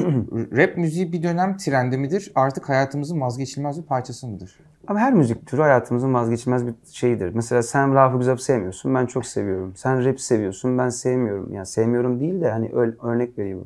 rap 0.56 0.76
müziği 0.76 1.12
bir 1.12 1.22
dönem 1.22 1.56
trendi 1.56 1.98
midir? 1.98 2.32
Artık 2.34 2.68
hayatımızın 2.68 3.20
vazgeçilmez 3.20 3.82
bir 3.82 3.86
parçası 3.86 4.26
mıdır? 4.26 4.58
Abi 4.90 4.98
her 4.98 5.12
müzik 5.12 5.46
türü 5.46 5.60
hayatımızın 5.60 6.14
vazgeçilmez 6.14 6.66
bir 6.66 6.74
şeyidir. 6.92 7.34
Mesela 7.34 7.62
sen 7.62 7.94
Rafı 7.94 8.18
Güzel 8.18 8.36
sevmiyorsun, 8.36 8.94
ben 8.94 9.06
çok 9.06 9.26
seviyorum. 9.26 9.72
Sen 9.76 10.04
rap 10.04 10.20
seviyorsun, 10.20 10.78
ben 10.78 10.88
sevmiyorum. 10.88 11.52
Yani 11.52 11.66
sevmiyorum 11.66 12.20
değil 12.20 12.40
de 12.40 12.50
hani 12.50 12.70
örnek 13.02 13.38
vereyim. 13.38 13.64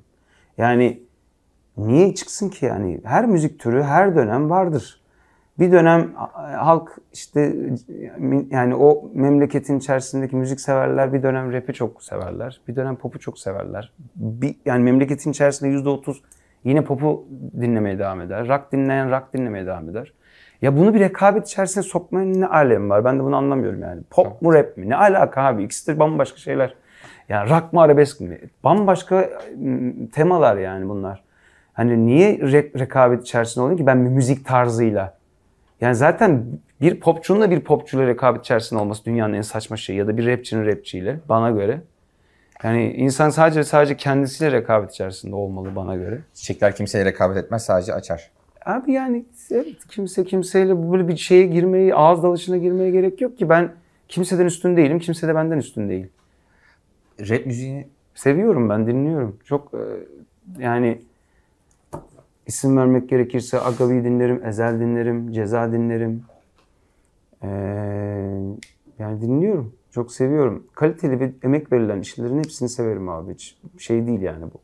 Yani 0.58 1.02
niye 1.76 2.14
çıksın 2.14 2.48
ki 2.48 2.66
yani? 2.66 3.00
Her 3.04 3.26
müzik 3.26 3.58
türü 3.58 3.82
her 3.82 4.16
dönem 4.16 4.50
vardır. 4.50 5.00
Bir 5.58 5.72
dönem 5.72 6.14
halk 6.56 6.98
işte 7.12 7.56
yani 8.50 8.74
o 8.74 9.10
memleketin 9.14 9.78
içerisindeki 9.78 10.36
müzik 10.36 10.60
severler 10.60 11.12
bir 11.12 11.22
dönem 11.22 11.52
rap'i 11.52 11.72
çok 11.72 12.02
severler. 12.02 12.60
Bir 12.68 12.76
dönem 12.76 12.96
pop'u 12.96 13.18
çok 13.18 13.38
severler. 13.38 13.92
Bir, 14.16 14.56
yani 14.64 14.82
memleketin 14.82 15.30
içerisinde 15.30 15.70
yüzde 15.70 15.88
otuz 15.88 16.22
yine 16.64 16.84
pop'u 16.84 17.24
dinlemeye 17.60 17.98
devam 17.98 18.20
eder. 18.20 18.48
Rock 18.48 18.72
dinleyen 18.72 19.10
rock 19.10 19.34
dinlemeye 19.34 19.66
devam 19.66 19.88
eder. 19.88 20.12
Ya 20.64 20.76
bunu 20.76 20.94
bir 20.94 21.00
rekabet 21.00 21.46
içerisine 21.48 21.82
sokmanın 21.82 22.40
ne 22.40 22.46
alemi 22.46 22.90
var? 22.90 23.04
Ben 23.04 23.18
de 23.18 23.24
bunu 23.24 23.36
anlamıyorum 23.36 23.82
yani. 23.82 24.02
Pop 24.10 24.42
mu 24.42 24.54
rap 24.54 24.76
mi? 24.76 24.88
Ne 24.88 24.96
alaka 24.96 25.42
abi? 25.42 25.64
İkisi 25.64 25.86
de 25.86 25.98
bambaşka 25.98 26.38
şeyler. 26.38 26.74
Yani 27.28 27.50
rock 27.50 27.72
mı 27.72 27.80
arabesk 27.80 28.20
mi? 28.20 28.40
Bambaşka 28.64 29.30
temalar 30.12 30.56
yani 30.56 30.88
bunlar. 30.88 31.22
Hani 31.72 32.06
niye 32.06 32.38
rap 32.38 32.80
rekabet 32.80 33.22
içerisinde 33.22 33.62
olayım 33.62 33.78
ki 33.78 33.86
ben 33.86 33.96
müzik 33.98 34.46
tarzıyla? 34.46 35.18
Yani 35.80 35.94
zaten 35.94 36.44
bir 36.80 37.00
popçunun 37.00 37.40
da 37.40 37.50
bir 37.50 37.60
popçuyla 37.60 38.06
rekabet 38.06 38.40
içerisinde 38.40 38.80
olması 38.80 39.04
dünyanın 39.04 39.34
en 39.34 39.42
saçma 39.42 39.76
şeyi 39.76 39.98
ya 39.98 40.06
da 40.06 40.16
bir 40.16 40.26
rapçinin 40.26 40.66
rapçiyle 40.66 41.20
bana 41.28 41.50
göre. 41.50 41.80
Yani 42.62 42.92
insan 42.92 43.30
sadece 43.30 43.64
sadece 43.64 43.96
kendisiyle 43.96 44.52
rekabet 44.52 44.90
içerisinde 44.90 45.34
olmalı 45.34 45.76
bana 45.76 45.96
göre. 45.96 46.18
Çiçekler 46.34 46.76
kimseye 46.76 47.04
rekabet 47.04 47.36
etmez 47.36 47.64
sadece 47.64 47.94
açar. 47.94 48.33
Abi 48.66 48.92
yani 48.92 49.24
evet, 49.50 49.86
kimse 49.88 50.24
kimseyle 50.24 50.92
böyle 50.92 51.08
bir 51.08 51.16
şeye 51.16 51.46
girmeyi, 51.46 51.94
ağız 51.94 52.22
dalışına 52.22 52.56
girmeye 52.56 52.90
gerek 52.90 53.20
yok 53.20 53.38
ki. 53.38 53.48
Ben 53.48 53.72
kimseden 54.08 54.46
üstün 54.46 54.76
değilim, 54.76 54.98
kimse 54.98 55.28
de 55.28 55.34
benden 55.34 55.58
üstün 55.58 55.88
değil. 55.88 56.06
Rap 57.20 57.46
müziğini 57.46 57.86
Seviyorum 58.14 58.68
ben, 58.68 58.86
dinliyorum. 58.86 59.36
Çok 59.44 59.74
e, 59.74 59.82
yani 60.62 61.02
isim 62.46 62.76
vermek 62.76 63.08
gerekirse 63.08 63.60
Agavi 63.60 64.04
dinlerim, 64.04 64.44
Ezel 64.46 64.80
dinlerim, 64.80 65.32
Ceza 65.32 65.72
dinlerim. 65.72 66.22
Ee, 67.42 67.48
yani 68.98 69.20
dinliyorum. 69.20 69.72
Çok 69.90 70.12
seviyorum. 70.12 70.66
Kaliteli 70.74 71.20
ve 71.20 71.32
emek 71.42 71.72
verilen 71.72 72.00
işlerin 72.00 72.38
hepsini 72.38 72.68
severim 72.68 73.08
abi. 73.08 73.34
Hiç 73.34 73.56
şey 73.78 74.06
değil 74.06 74.20
yani 74.20 74.44
bu. 74.44 74.63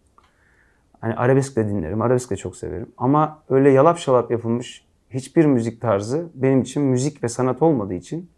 Hani 1.01 1.15
arabesk 1.15 1.57
de 1.57 1.69
dinlerim. 1.69 2.03
Arabesk 2.03 2.31
de 2.31 2.37
çok 2.37 2.57
severim. 2.57 2.89
Ama 2.99 3.43
öyle 3.49 3.71
yalap 3.71 3.99
şalap 3.99 4.31
yapılmış 4.31 4.85
hiçbir 5.11 5.45
müzik 5.45 5.81
tarzı 5.81 6.29
benim 6.35 6.61
için 6.61 6.83
müzik 6.83 7.25
ve 7.25 7.29
sanat 7.29 7.63
olmadığı 7.63 7.95
için 7.95 8.31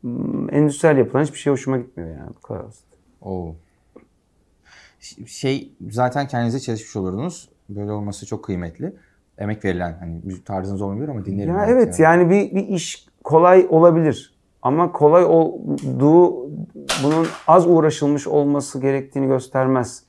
hmm, 0.00 0.54
endüstriyel 0.54 0.96
yapılan 0.96 1.22
hiçbir 1.22 1.38
şey 1.38 1.52
hoşuma 1.52 1.78
gitmiyor 1.78 2.10
yani. 2.10 2.30
Bu 2.36 2.40
kadar 2.40 2.66
basit. 2.66 2.86
Oo. 3.22 3.54
Şey 5.26 5.72
zaten 5.90 6.26
kendinize 6.26 6.60
çalışmış 6.60 6.96
olurdunuz. 6.96 7.48
Böyle 7.68 7.92
olması 7.92 8.26
çok 8.26 8.44
kıymetli. 8.44 8.92
Emek 9.38 9.64
verilen 9.64 9.96
hani 10.00 10.20
müzik 10.24 10.46
tarzınız 10.46 10.82
olmuyor 10.82 11.08
ama 11.08 11.24
dinlerim. 11.24 11.54
Ya 11.54 11.66
evet 11.66 11.96
seni. 11.96 12.04
yani 12.04 12.30
bir, 12.30 12.54
bir 12.54 12.68
iş 12.68 13.06
kolay 13.24 13.66
olabilir. 13.70 14.34
Ama 14.62 14.92
kolay 14.92 15.24
olduğu 15.24 16.50
bunun 17.02 17.26
az 17.46 17.66
uğraşılmış 17.66 18.26
olması 18.26 18.80
gerektiğini 18.80 19.26
göstermez. 19.26 20.04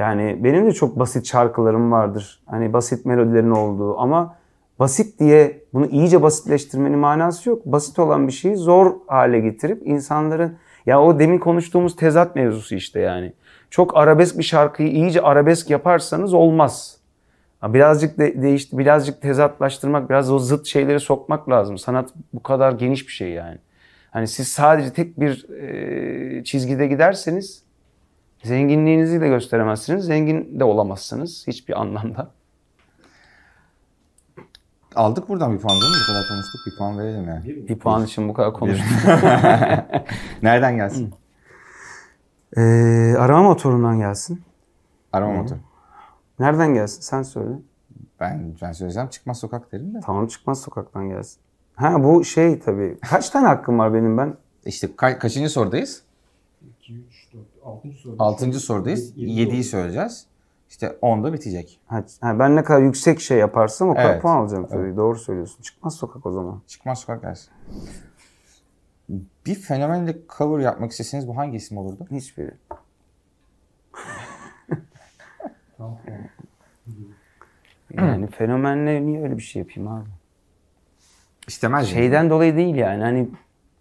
Yani 0.00 0.44
benim 0.44 0.66
de 0.66 0.72
çok 0.72 0.98
basit 0.98 1.26
şarkılarım 1.26 1.92
vardır. 1.92 2.42
Hani 2.46 2.72
basit 2.72 3.06
melodilerin 3.06 3.50
olduğu 3.50 3.98
ama 3.98 4.36
basit 4.78 5.20
diye 5.20 5.64
bunu 5.72 5.86
iyice 5.86 6.22
basitleştirmenin 6.22 6.98
manası 6.98 7.48
yok. 7.48 7.66
Basit 7.66 7.98
olan 7.98 8.26
bir 8.26 8.32
şeyi 8.32 8.56
zor 8.56 8.92
hale 9.06 9.40
getirip 9.40 9.86
insanların 9.86 10.58
ya 10.86 11.02
o 11.02 11.18
demin 11.18 11.38
konuştuğumuz 11.38 11.96
tezat 11.96 12.36
mevzusu 12.36 12.74
işte 12.74 13.00
yani. 13.00 13.32
Çok 13.70 13.96
arabesk 13.96 14.38
bir 14.38 14.42
şarkıyı 14.42 14.88
iyice 14.88 15.22
arabesk 15.22 15.70
yaparsanız 15.70 16.34
olmaz. 16.34 16.96
Birazcık 17.62 18.18
de, 18.18 18.42
değişti, 18.42 18.78
birazcık 18.78 19.22
tezatlaştırmak, 19.22 20.10
biraz 20.10 20.32
o 20.32 20.38
zıt 20.38 20.66
şeyleri 20.66 21.00
sokmak 21.00 21.48
lazım. 21.48 21.78
Sanat 21.78 22.10
bu 22.32 22.42
kadar 22.42 22.72
geniş 22.72 23.06
bir 23.06 23.12
şey 23.12 23.30
yani. 23.30 23.58
Hani 24.10 24.28
siz 24.28 24.48
sadece 24.48 24.92
tek 24.92 25.20
bir 25.20 25.48
e, 25.50 26.44
çizgide 26.44 26.86
giderseniz 26.86 27.69
zenginliğinizi 28.42 29.20
de 29.20 29.28
gösteremezsiniz, 29.28 30.04
zengin 30.04 30.60
de 30.60 30.64
olamazsınız 30.64 31.44
hiçbir 31.46 31.80
anlamda. 31.80 32.30
Aldık 34.94 35.28
buradan 35.28 35.54
bir 35.54 35.58
puan 35.58 35.80
değil 35.80 35.92
mi? 35.92 35.98
Bu 36.02 36.12
kadar 36.12 36.28
konuştuk 36.28 36.60
bir 36.66 36.78
puan 36.78 36.98
verelim 36.98 37.28
yani. 37.28 37.68
Bir 37.68 37.78
puan 37.78 38.04
için 38.04 38.28
bu 38.28 38.34
kadar 38.34 38.52
konuştuk. 38.52 38.86
Nereden 40.42 40.76
gelsin? 40.76 41.14
Ee, 42.56 43.14
arama 43.18 43.42
motorundan 43.42 43.98
gelsin. 43.98 44.42
Arama 45.12 45.32
motor. 45.42 45.56
Nereden 46.38 46.74
gelsin 46.74 47.00
sen 47.00 47.22
söyle. 47.22 47.50
Ben 48.20 48.54
ben 48.62 48.72
söyleyeceğim 48.72 49.08
çıkmaz 49.08 49.38
sokak 49.38 49.72
derim 49.72 49.94
de. 49.94 50.00
Tamam 50.04 50.26
çıkmaz 50.26 50.60
sokaktan 50.60 51.08
gelsin. 51.08 51.40
Ha 51.74 52.04
bu 52.04 52.24
şey 52.24 52.58
tabii. 52.58 52.98
Kaç 53.10 53.30
tane 53.30 53.46
hakkım 53.46 53.78
var 53.78 53.94
benim 53.94 54.18
ben? 54.18 54.34
İşte 54.64 54.86
ka- 54.86 55.18
kaçıncı 55.18 55.50
sorudayız? 55.50 56.02
2, 56.80 56.94
3, 56.94 57.32
4, 57.34 57.42
6. 57.64 57.92
soru. 57.92 58.16
Altıncı 58.18 58.60
sorudayız. 58.60 59.10
Yedi- 59.16 59.20
yedi 59.30 59.40
Yediyi 59.40 59.56
oldu. 59.60 59.64
söyleyeceğiz. 59.66 60.26
İşte 60.70 60.86
10'da 61.02 61.32
bitecek. 61.32 61.80
Ha, 61.86 62.04
ha, 62.20 62.38
ben 62.38 62.56
ne 62.56 62.64
kadar 62.64 62.82
yüksek 62.82 63.20
şey 63.20 63.38
yaparsam 63.38 63.88
o 63.88 63.94
kadar 63.94 64.10
Evet. 64.12 64.22
puan 64.22 64.36
alacağım 64.36 64.66
tabii. 64.70 64.96
Doğru 64.96 65.18
söylüyorsun. 65.18 65.62
Çıkmaz 65.62 65.94
sokak 65.96 66.26
o 66.26 66.32
zaman. 66.32 66.60
Çıkmaz 66.66 66.98
sokak 66.98 67.22
dersi. 67.22 67.50
Bir 69.46 69.54
fenomenle 69.54 70.16
cover 70.38 70.62
yapmak 70.62 70.90
isteseniz 70.90 71.28
bu 71.28 71.36
hangi 71.36 71.56
isim 71.56 71.78
olurdu? 71.78 72.06
Hiçbiri. 72.10 72.50
Yani 77.96 78.26
fenomenle 78.26 79.06
niye 79.06 79.22
öyle 79.22 79.36
bir 79.36 79.42
şey 79.42 79.62
yapayım 79.62 79.88
abi? 79.92 80.08
İstemez 81.48 81.86
mi? 81.86 81.92
Şeyden 81.94 82.30
dolayı 82.30 82.56
değil 82.56 82.74
yani 82.74 83.02
hani 83.02 83.28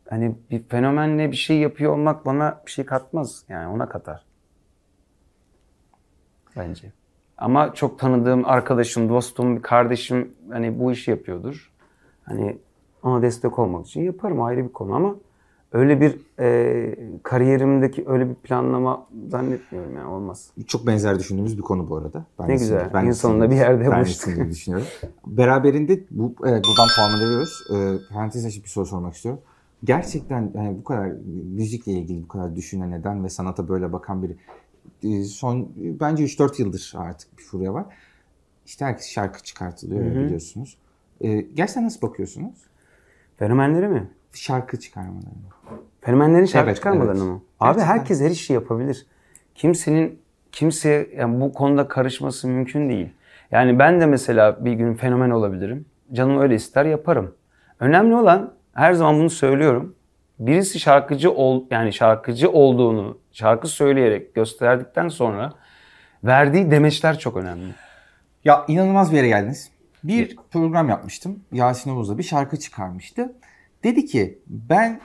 hani 0.09 0.35
bir 0.51 0.63
fenomenle 0.63 1.31
bir 1.31 1.35
şey 1.37 1.57
yapıyor 1.59 1.93
olmak 1.93 2.25
bana 2.25 2.61
bir 2.65 2.71
şey 2.71 2.85
katmaz. 2.85 3.43
Yani 3.49 3.67
ona 3.67 3.89
katar. 3.89 4.25
Bence. 6.57 6.91
Ama 7.37 7.73
çok 7.73 7.99
tanıdığım 7.99 8.45
arkadaşım, 8.45 9.09
dostum, 9.09 9.61
kardeşim 9.61 10.31
hani 10.51 10.79
bu 10.79 10.91
işi 10.91 11.11
yapıyordur. 11.11 11.71
Hani 12.23 12.57
ona 13.03 13.21
destek 13.21 13.59
olmak 13.59 13.85
için 13.87 14.01
yaparım 14.01 14.41
ayrı 14.41 14.63
bir 14.67 14.73
konu 14.73 14.95
ama 14.95 15.15
öyle 15.71 16.01
bir 16.01 16.17
e, 16.39 16.95
kariyerimdeki 17.23 18.03
öyle 18.07 18.29
bir 18.29 18.35
planlama 18.35 19.07
zannetmiyorum 19.27 19.95
yani 19.95 20.07
olmaz. 20.07 20.51
Çok 20.67 20.87
benzer 20.87 21.19
düşündüğümüz 21.19 21.57
bir 21.57 21.61
konu 21.61 21.89
bu 21.89 21.97
arada. 21.97 22.25
Ben 22.39 22.49
Ne 22.49 22.53
güzel. 22.53 22.89
ben 22.93 23.05
En 23.05 23.11
sonunda 23.11 23.49
bir 23.51 23.55
yerde 23.55 23.91
ben 23.91 23.97
buluştuk. 23.99 24.35
gibi 24.35 24.49
düşünüyorum. 24.49 24.87
Beraberinde 25.27 25.99
bu, 26.11 26.35
evet, 26.45 26.63
buradan 26.67 26.87
puanı 26.95 27.25
veriyoruz. 27.25 27.63
Ee, 27.73 28.13
parantez 28.13 28.45
açıp 28.45 28.63
bir 28.63 28.69
soru 28.69 28.85
sormak 28.85 29.13
istiyorum. 29.13 29.41
Gerçekten 29.83 30.51
yani 30.55 30.77
bu 30.77 30.83
kadar 30.83 31.11
müzikle 31.55 31.91
ilgili 31.91 32.23
bu 32.23 32.27
kadar 32.27 32.55
düşünen 32.55 32.91
neden 32.91 33.23
ve 33.23 33.29
sanata 33.29 33.69
böyle 33.69 33.93
bakan 33.93 34.23
biri 34.23 34.35
e, 35.03 35.23
son 35.23 35.59
e, 35.61 35.99
bence 35.99 36.23
3-4 36.23 36.61
yıldır 36.61 36.93
artık 36.97 37.37
bir 37.37 37.43
furya 37.43 37.73
var. 37.73 37.85
İşte 38.65 38.85
herkes 38.85 39.09
şarkı 39.09 39.43
çıkartılıyor 39.43 40.05
ya 40.05 40.15
biliyorsunuz. 40.15 40.77
Ee, 41.21 41.41
gerçekten 41.41 41.85
nasıl 41.85 42.01
bakıyorsunuz? 42.01 42.55
Fenomenlere 43.37 43.87
mi? 43.87 44.09
Şarkı 44.33 44.79
çıkarmalarına. 44.79 45.49
Fenomenlerin 46.01 46.45
şarkı 46.45 46.67
Evet, 46.67 46.75
çıkarmalarını 46.75 47.23
evet. 47.23 47.31
mı? 47.33 47.41
Abi 47.59 47.75
Gerçekten. 47.75 47.97
herkes 47.99 48.21
her 48.21 48.29
işi 48.29 48.53
yapabilir. 48.53 49.05
Kimsenin 49.55 50.19
kimse 50.51 51.09
yani 51.17 51.41
bu 51.41 51.53
konuda 51.53 51.87
karışması 51.87 52.47
mümkün 52.47 52.89
değil. 52.89 53.09
Yani 53.51 53.79
ben 53.79 54.01
de 54.01 54.05
mesela 54.05 54.65
bir 54.65 54.73
gün 54.73 54.93
fenomen 54.93 55.29
olabilirim. 55.29 55.85
Canım 56.13 56.41
öyle 56.41 56.55
ister 56.55 56.85
yaparım. 56.85 57.35
Önemli 57.79 58.15
olan 58.15 58.53
her 58.79 58.93
zaman 58.93 59.19
bunu 59.19 59.29
söylüyorum. 59.29 59.95
Birisi 60.39 60.79
şarkıcı 60.79 61.31
ol 61.31 61.65
yani 61.71 61.93
şarkıcı 61.93 62.51
olduğunu 62.51 63.17
şarkı 63.31 63.67
söyleyerek 63.67 64.35
gösterdikten 64.35 65.09
sonra 65.09 65.53
verdiği 66.23 66.71
demeçler 66.71 67.19
çok 67.19 67.37
önemli. 67.37 67.73
Ya 68.45 68.65
inanılmaz 68.67 69.11
bir 69.11 69.17
yere 69.17 69.27
geldiniz. 69.27 69.69
Bir 70.03 70.35
program 70.51 70.89
yapmıştım. 70.89 71.39
Yasin 71.51 71.91
Oğuz'la 71.91 72.17
bir 72.17 72.23
şarkı 72.23 72.59
çıkarmıştı. 72.59 73.33
Dedi 73.83 74.05
ki 74.05 74.39
ben 74.47 75.01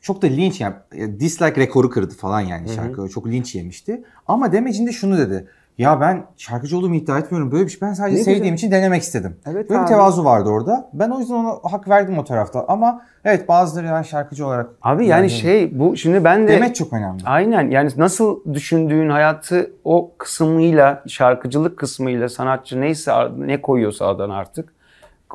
çok 0.00 0.22
da 0.22 0.26
linç 0.26 0.60
yani 0.60 0.74
dislike 1.20 1.60
rekoru 1.60 1.90
kırdı 1.90 2.14
falan 2.14 2.40
yani 2.40 2.68
şarkı. 2.68 3.08
Çok 3.08 3.26
linç 3.26 3.54
yemişti. 3.54 4.04
Ama 4.26 4.52
demecinde 4.52 4.92
şunu 4.92 5.18
dedi. 5.18 5.48
Ya 5.78 6.00
ben 6.00 6.24
şarkıcı 6.36 6.78
olduğumu 6.78 6.94
iddia 6.94 7.18
etmiyorum. 7.18 7.52
Böyle 7.52 7.64
bir 7.64 7.70
şey. 7.70 7.80
Ben 7.82 7.92
sadece 7.92 8.16
Ne 8.16 8.22
sevdiğim 8.22 8.42
güzel. 8.42 8.54
için 8.54 8.70
denemek 8.70 9.02
istedim. 9.02 9.36
Evet 9.46 9.70
Böyle 9.70 9.80
bir 9.80 9.84
abi. 9.84 9.88
tevazu 9.88 10.24
vardı 10.24 10.48
orada. 10.50 10.90
Ben 10.92 11.10
o 11.10 11.18
yüzden 11.20 11.34
ona 11.34 11.54
hak 11.72 11.88
verdim 11.88 12.18
o 12.18 12.24
tarafta. 12.24 12.64
Ama 12.68 13.02
evet 13.24 13.48
bazıları 13.48 13.86
ben 13.86 14.02
şarkıcı 14.02 14.46
olarak... 14.46 14.70
Abi 14.82 15.06
yani 15.06 15.22
Bence- 15.22 15.34
şey 15.34 15.78
bu 15.78 15.96
şimdi 15.96 16.24
ben 16.24 16.48
de 16.48 16.52
Demet 16.52 16.76
çok 16.76 16.92
önemli. 16.92 17.22
Aynen 17.26 17.70
yani 17.70 17.90
nasıl 17.96 18.54
düşündüğün 18.54 19.10
hayatı 19.10 19.70
o 19.84 20.10
kısmıyla 20.18 21.02
şarkıcılık 21.08 21.78
kısmıyla 21.78 22.28
sanatçı 22.28 22.80
neyse 22.80 23.12
ne 23.38 23.60
koyuyorsa 23.60 24.06
adına 24.06 24.36
artık 24.36 24.72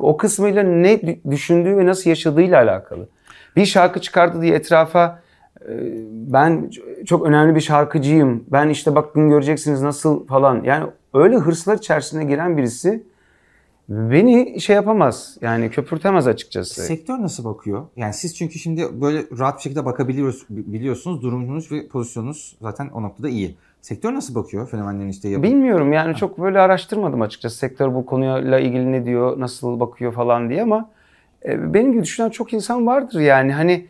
o 0.00 0.16
kısmıyla 0.16 0.62
ne 0.62 0.92
dü- 0.94 1.30
düşündüğü 1.30 1.76
ve 1.76 1.86
nasıl 1.86 2.10
yaşadığıyla 2.10 2.58
alakalı. 2.62 3.08
Bir 3.56 3.66
şarkı 3.66 4.00
çıkardı 4.00 4.42
diye 4.42 4.54
etrafa 4.54 5.18
ben 6.10 6.70
çok 7.06 7.26
önemli 7.26 7.54
bir 7.54 7.60
şarkıcıyım. 7.60 8.44
Ben 8.52 8.68
işte 8.68 8.94
bakın 8.94 9.30
göreceksiniz 9.30 9.82
nasıl 9.82 10.26
falan. 10.26 10.62
Yani 10.64 10.86
öyle 11.14 11.36
hırslar 11.36 11.76
içerisine 11.76 12.24
giren 12.24 12.56
birisi 12.56 13.02
beni 13.88 14.60
şey 14.60 14.76
yapamaz. 14.76 15.38
Yani 15.40 15.70
köpürtemez 15.70 16.26
açıkçası. 16.26 16.82
Sektör 16.82 17.22
nasıl 17.22 17.44
bakıyor? 17.44 17.82
Yani 17.96 18.14
siz 18.14 18.36
çünkü 18.36 18.58
şimdi 18.58 19.00
böyle 19.00 19.24
rahat 19.38 19.56
bir 19.56 19.62
şekilde 19.62 19.84
bakabiliyoruz 19.84 20.46
biliyorsunuz. 20.50 21.22
Durumunuz 21.22 21.72
ve 21.72 21.88
pozisyonunuz 21.88 22.56
zaten 22.60 22.88
o 22.88 23.02
noktada 23.02 23.28
iyi. 23.28 23.56
Sektör 23.80 24.14
nasıl 24.14 24.34
bakıyor 24.34 24.68
fenomenlerin 24.68 25.08
işte 25.08 25.28
yapı? 25.28 25.42
Bilmiyorum 25.42 25.92
yani 25.92 26.14
çok 26.14 26.40
böyle 26.40 26.58
araştırmadım 26.58 27.22
açıkçası 27.22 27.56
sektör 27.56 27.94
bu 27.94 28.06
konuyla 28.06 28.58
ilgili 28.58 28.92
ne 28.92 29.04
diyor, 29.04 29.40
nasıl 29.40 29.80
bakıyor 29.80 30.12
falan 30.12 30.48
diye 30.48 30.62
ama 30.62 30.90
e, 31.44 31.74
benim 31.74 31.92
gibi 31.92 32.02
düşünen 32.02 32.30
çok 32.30 32.52
insan 32.52 32.86
vardır 32.86 33.20
yani 33.20 33.52
hani 33.52 33.86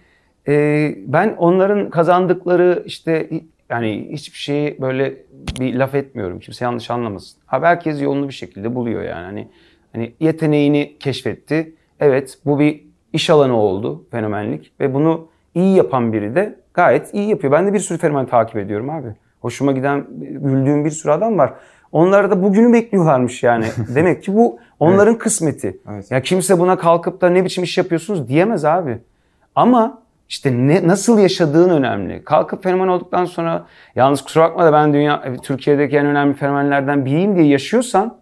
e, 0.48 0.94
ben 1.06 1.34
onların 1.38 1.90
kazandıkları 1.90 2.82
işte 2.86 3.30
yani 3.70 4.08
hiçbir 4.12 4.38
şeyi 4.38 4.80
böyle 4.80 5.16
bir 5.60 5.74
laf 5.74 5.94
etmiyorum 5.94 6.40
kimse 6.40 6.64
yanlış 6.64 6.90
anlamasın. 6.90 7.40
Abi 7.48 7.66
herkes 7.66 8.02
yolunu 8.02 8.28
bir 8.28 8.34
şekilde 8.34 8.74
buluyor 8.74 9.02
yani 9.02 9.24
hani 9.24 9.48
hani 9.92 10.12
yeteneğini 10.20 10.96
keşfetti. 11.00 11.74
Evet 12.00 12.38
bu 12.44 12.58
bir 12.58 12.84
iş 13.12 13.30
alanı 13.30 13.56
oldu 13.56 14.04
fenomenlik 14.10 14.72
ve 14.80 14.94
bunu 14.94 15.28
iyi 15.54 15.76
yapan 15.76 16.12
biri 16.12 16.34
de 16.34 16.56
gayet 16.74 17.14
iyi 17.14 17.28
yapıyor. 17.28 17.52
Ben 17.52 17.66
de 17.66 17.72
bir 17.72 17.78
sürü 17.78 17.98
fenomen 17.98 18.26
takip 18.26 18.56
ediyorum 18.56 18.90
abi. 18.90 19.08
Hoşuma 19.40 19.72
giden, 19.72 20.06
güldüğüm 20.20 20.84
bir 20.84 20.90
sürü 20.90 21.12
adam 21.12 21.38
var. 21.38 21.52
Onlar 21.92 22.30
da 22.30 22.42
bugünü 22.42 22.72
bekliyorlarmış 22.72 23.42
yani. 23.42 23.66
Demek 23.94 24.22
ki 24.22 24.34
bu 24.34 24.58
onların 24.80 25.18
kısmeti. 25.18 25.78
Evet. 25.90 26.10
Ya 26.10 26.22
kimse 26.22 26.58
buna 26.58 26.78
kalkıp 26.78 27.20
da 27.20 27.30
ne 27.30 27.44
biçim 27.44 27.64
iş 27.64 27.78
yapıyorsunuz 27.78 28.28
diyemez 28.28 28.64
abi. 28.64 28.98
Ama 29.54 30.02
işte 30.30 30.52
ne, 30.52 30.88
nasıl 30.88 31.18
yaşadığın 31.18 31.70
önemli. 31.70 32.24
Kalkıp 32.24 32.62
fenomen 32.62 32.88
olduktan 32.88 33.24
sonra 33.24 33.66
yalnız 33.96 34.22
kusura 34.22 34.44
bakma 34.44 34.64
da 34.64 34.72
ben 34.72 34.92
dünya 34.92 35.22
Türkiye'deki 35.42 35.96
en 35.96 36.06
önemli 36.06 36.34
fenomenlerden 36.34 37.04
biriyim 37.04 37.36
diye 37.36 37.46
yaşıyorsan 37.46 38.16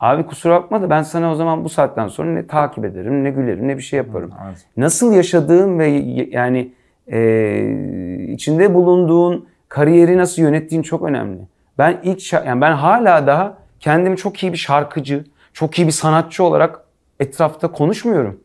abi 0.00 0.26
kusura 0.26 0.54
bakma 0.54 0.82
da 0.82 0.90
ben 0.90 1.02
sana 1.02 1.32
o 1.32 1.34
zaman 1.34 1.64
bu 1.64 1.68
saatten 1.68 2.08
sonra 2.08 2.30
ne 2.30 2.46
takip 2.46 2.84
ederim, 2.84 3.24
ne 3.24 3.30
gülerim, 3.30 3.68
ne 3.68 3.76
bir 3.76 3.82
şey 3.82 3.96
yaparım 3.96 4.30
Evet. 4.46 4.66
nasıl 4.76 5.12
yaşadığın 5.12 5.78
ve 5.78 5.86
yani 6.30 6.72
e, 7.12 8.28
içinde 8.28 8.74
bulunduğun 8.74 9.48
kariyeri 9.68 10.18
nasıl 10.18 10.42
yönettiğin 10.42 10.82
çok 10.82 11.02
önemli. 11.02 11.40
Ben 11.78 12.00
ilk 12.02 12.32
yani 12.32 12.60
ben 12.60 12.72
hala 12.72 13.26
daha 13.26 13.58
kendimi 13.80 14.16
çok 14.16 14.42
iyi 14.42 14.52
bir 14.52 14.58
şarkıcı, 14.58 15.24
çok 15.52 15.78
iyi 15.78 15.86
bir 15.86 15.92
sanatçı 15.92 16.44
olarak 16.44 16.80
etrafta 17.20 17.68
konuşmuyorum. 17.72 18.40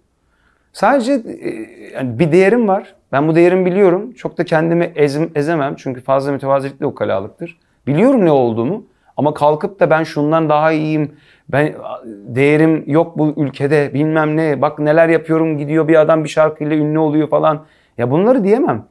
Sadece 0.74 1.14
e, 1.14 1.50
yani 1.94 2.20
bir 2.20 2.32
değerim 2.32 2.68
var. 2.68 2.97
Ben 3.12 3.28
bu 3.28 3.36
değerimi 3.36 3.66
biliyorum. 3.66 4.14
Çok 4.14 4.38
da 4.38 4.46
kendimi 4.46 4.92
ezim, 4.96 5.32
ezemem 5.36 5.76
çünkü 5.76 6.02
fazla 6.02 6.32
mütevazilik 6.32 6.80
de 6.80 6.86
ukalalıktır. 6.86 7.58
Biliyorum 7.88 8.26
ne 8.26 8.32
olduğumu 8.32 8.84
ama 9.18 9.34
kalkıp 9.34 9.80
da 9.80 9.90
ben 9.90 10.04
şundan 10.04 10.50
daha 10.50 10.72
iyiyim. 10.72 11.12
Ben 11.50 11.76
değerim 12.06 12.84
yok 12.88 13.18
bu 13.18 13.34
ülkede 13.38 13.94
bilmem 13.94 14.38
ne. 14.38 14.62
Bak 14.62 14.80
neler 14.80 15.10
yapıyorum 15.10 15.58
gidiyor 15.58 15.88
bir 15.88 16.02
adam 16.02 16.24
bir 16.24 16.30
şarkıyla 16.30 16.76
ünlü 16.76 17.00
oluyor 17.00 17.30
falan. 17.30 17.66
Ya 17.98 18.12
bunları 18.12 18.44
diyemem. 18.44 18.86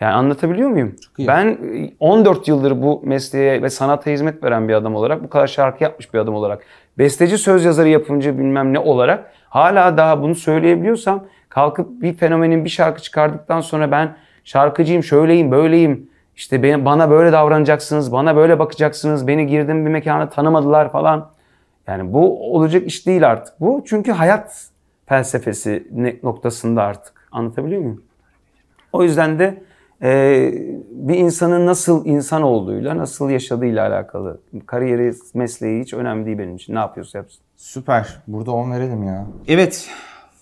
Yani 0.00 0.12
anlatabiliyor 0.12 0.68
muyum? 0.68 0.96
Ben 1.18 1.46
e, 1.46 1.90
14 2.00 2.48
yıldır 2.48 2.82
bu 2.82 3.02
mesleğe 3.04 3.62
ve 3.62 3.70
sanata 3.70 4.10
hizmet 4.10 4.44
veren 4.44 4.68
bir 4.68 4.74
adam 4.74 4.94
olarak, 4.94 5.24
bu 5.24 5.28
kadar 5.28 5.46
şarkı 5.46 5.84
yapmış 5.84 6.14
bir 6.14 6.18
adam 6.18 6.34
olarak, 6.34 6.62
besteci, 6.98 7.38
söz 7.38 7.64
yazarı, 7.64 7.88
yapımcı 7.88 8.38
bilmem 8.38 8.72
ne 8.72 8.78
olarak 8.78 9.32
hala 9.48 9.96
daha 9.96 10.22
bunu 10.22 10.34
söyleyebiliyorsam 10.34 11.24
kalkıp 11.54 12.02
bir 12.02 12.14
fenomenin 12.14 12.64
bir 12.64 12.70
şarkı 12.70 13.02
çıkardıktan 13.02 13.60
sonra 13.60 13.90
ben 13.90 14.16
şarkıcıyım, 14.44 15.02
şöyleyim, 15.02 15.50
böyleyim, 15.50 16.10
işte 16.36 16.84
bana 16.84 17.10
böyle 17.10 17.32
davranacaksınız, 17.32 18.12
bana 18.12 18.36
böyle 18.36 18.58
bakacaksınız, 18.58 19.26
beni 19.26 19.46
girdim 19.46 19.86
bir 19.86 19.90
mekana 19.90 20.30
tanımadılar 20.30 20.92
falan. 20.92 21.30
Yani 21.86 22.12
bu 22.12 22.54
olacak 22.54 22.86
iş 22.86 23.06
değil 23.06 23.30
artık. 23.30 23.60
Bu 23.60 23.84
çünkü 23.86 24.12
hayat 24.12 24.68
felsefesi 25.06 25.86
noktasında 26.22 26.82
artık. 26.82 27.28
Anlatabiliyor 27.32 27.80
muyum? 27.80 28.02
O 28.92 29.02
yüzden 29.02 29.38
de 29.38 29.62
e, 30.02 30.52
bir 30.90 31.14
insanın 31.14 31.66
nasıl 31.66 32.06
insan 32.06 32.42
olduğuyla, 32.42 32.96
nasıl 32.96 33.30
yaşadığıyla 33.30 33.88
alakalı. 33.88 34.40
Kariyeri, 34.66 35.14
mesleği 35.34 35.82
hiç 35.82 35.94
önemli 35.94 36.26
değil 36.26 36.38
benim 36.38 36.56
için. 36.56 36.74
Ne 36.74 36.78
yapıyorsa 36.78 37.18
yapsın. 37.18 37.40
Süper. 37.56 38.22
Burada 38.26 38.50
10 38.50 38.72
verelim 38.72 39.02
ya. 39.02 39.26
Evet. 39.48 39.90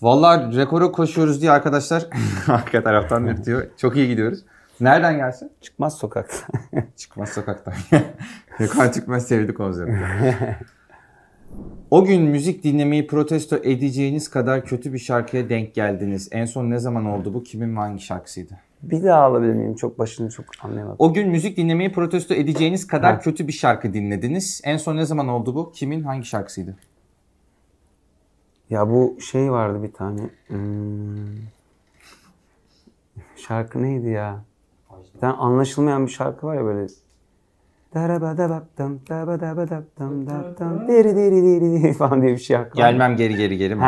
Vallahi 0.03 0.57
rekora 0.57 0.91
koşuyoruz 0.91 1.41
diye 1.41 1.51
arkadaşlar 1.51 2.07
arka 2.47 2.83
taraftan 2.83 3.27
dürtüyor. 3.27 3.67
Çok 3.77 3.95
iyi 3.97 4.07
gidiyoruz. 4.07 4.39
Nereden 4.81 5.17
gelsin? 5.17 5.51
Çıkmaz 5.61 5.97
sokakta. 5.97 6.35
Çıkmaz 6.97 7.29
sokaktan. 7.29 7.73
Rekor 8.61 8.91
çıkmaz 8.91 9.27
sevdi 9.27 9.53
konsepti. 9.53 9.97
O 11.91 12.05
gün 12.05 12.21
müzik 12.21 12.63
dinlemeyi 12.63 13.07
protesto 13.07 13.55
edeceğiniz 13.55 14.29
kadar 14.29 14.65
kötü 14.65 14.93
bir 14.93 14.99
şarkıya 14.99 15.49
denk 15.49 15.73
geldiniz. 15.75 16.29
En 16.31 16.45
son 16.45 16.69
ne 16.69 16.79
zaman 16.79 17.05
oldu 17.05 17.33
bu? 17.33 17.43
Kimin 17.43 17.75
ve 17.75 17.79
hangi 17.79 18.01
şarkısıydı? 18.01 18.53
Bir 18.81 19.03
daha 19.03 19.21
alabilir 19.21 19.53
miyim? 19.53 19.75
Çok 19.75 19.99
başını 19.99 20.29
çok 20.29 20.45
anlayamadım. 20.61 20.95
O 20.99 21.13
gün 21.13 21.29
müzik 21.29 21.57
dinlemeyi 21.57 21.91
protesto 21.91 22.33
edeceğiniz 22.33 22.87
kadar 22.87 23.13
Ha. 23.13 23.19
kötü 23.19 23.47
bir 23.47 23.53
şarkı 23.53 23.93
dinlediniz. 23.93 24.61
En 24.63 24.77
son 24.77 24.97
ne 24.97 25.05
zaman 25.05 25.27
oldu 25.27 25.55
bu? 25.55 25.71
Kimin 25.71 26.03
hangi 26.03 26.25
şarkısıydı? 26.25 26.75
Ya 28.69 28.89
bu 28.89 29.17
şey 29.21 29.51
vardı 29.51 29.83
bir 29.83 29.91
tane. 29.91 30.21
Hmm. 30.47 31.27
Şarkı 33.35 33.83
neydi 33.83 34.09
ya? 34.09 34.41
Bir 35.15 35.19
tane 35.19 35.33
anlaşılmayan 35.33 36.05
bir 36.05 36.11
şarkı 36.11 36.47
var 36.47 36.55
ya 36.55 36.63
böyle. 36.65 36.87
Dabadabadaptam, 37.95 38.99
daptam, 40.27 40.87
diri 40.87 41.15
diri 41.15 41.43
diri 41.43 41.81
diri 41.81 41.93
falan 41.93 42.21
diye 42.21 42.31
bir 42.31 42.37
şarkı 42.37 42.77
var. 42.79 42.91
Gelmem 42.91 43.15
geri 43.15 43.35
geri 43.35 43.57
geri 43.57 43.75
mi? 43.75 43.83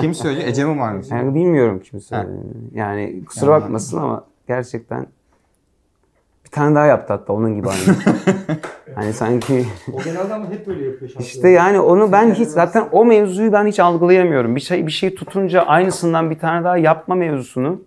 Kim 0.00 0.14
söylüyor? 0.14 0.46
Ece 0.48 0.64
mi 0.64 0.80
varmış? 0.80 1.10
Yani 1.10 1.34
bilmiyorum 1.34 1.80
kim 1.84 2.00
söyledi. 2.00 2.30
Yani 2.74 3.24
kusura 3.24 3.50
bakmasın 3.50 3.98
ama 3.98 4.24
gerçekten 4.48 5.06
bir 6.44 6.50
tane 6.50 6.74
daha 6.74 6.86
yaptı 6.86 7.12
hatta 7.12 7.32
onun 7.32 7.54
gibi 7.54 7.68
aynı. 7.68 7.80
hani 8.94 9.12
sanki 9.12 9.66
O 9.92 10.02
genelde 10.02 10.34
ama 10.34 10.50
hep 10.50 10.66
böyle 10.66 10.84
yapıyor 10.84 11.10
şarkıları. 11.10 11.22
işte 11.26 11.48
yani 11.48 11.80
onu 11.80 12.12
ben 12.12 12.34
hiç 12.34 12.48
zaten 12.48 12.88
o 12.92 13.04
mevzuyu 13.04 13.52
ben 13.52 13.66
hiç 13.66 13.80
algılayamıyorum. 13.80 14.56
Bir 14.56 14.60
şey 14.60 14.86
bir 14.86 14.92
şey 14.92 15.14
tutunca 15.14 15.60
aynısından 15.62 16.30
bir 16.30 16.38
tane 16.38 16.64
daha 16.64 16.76
yapma 16.76 17.14
mevzusunu 17.14 17.82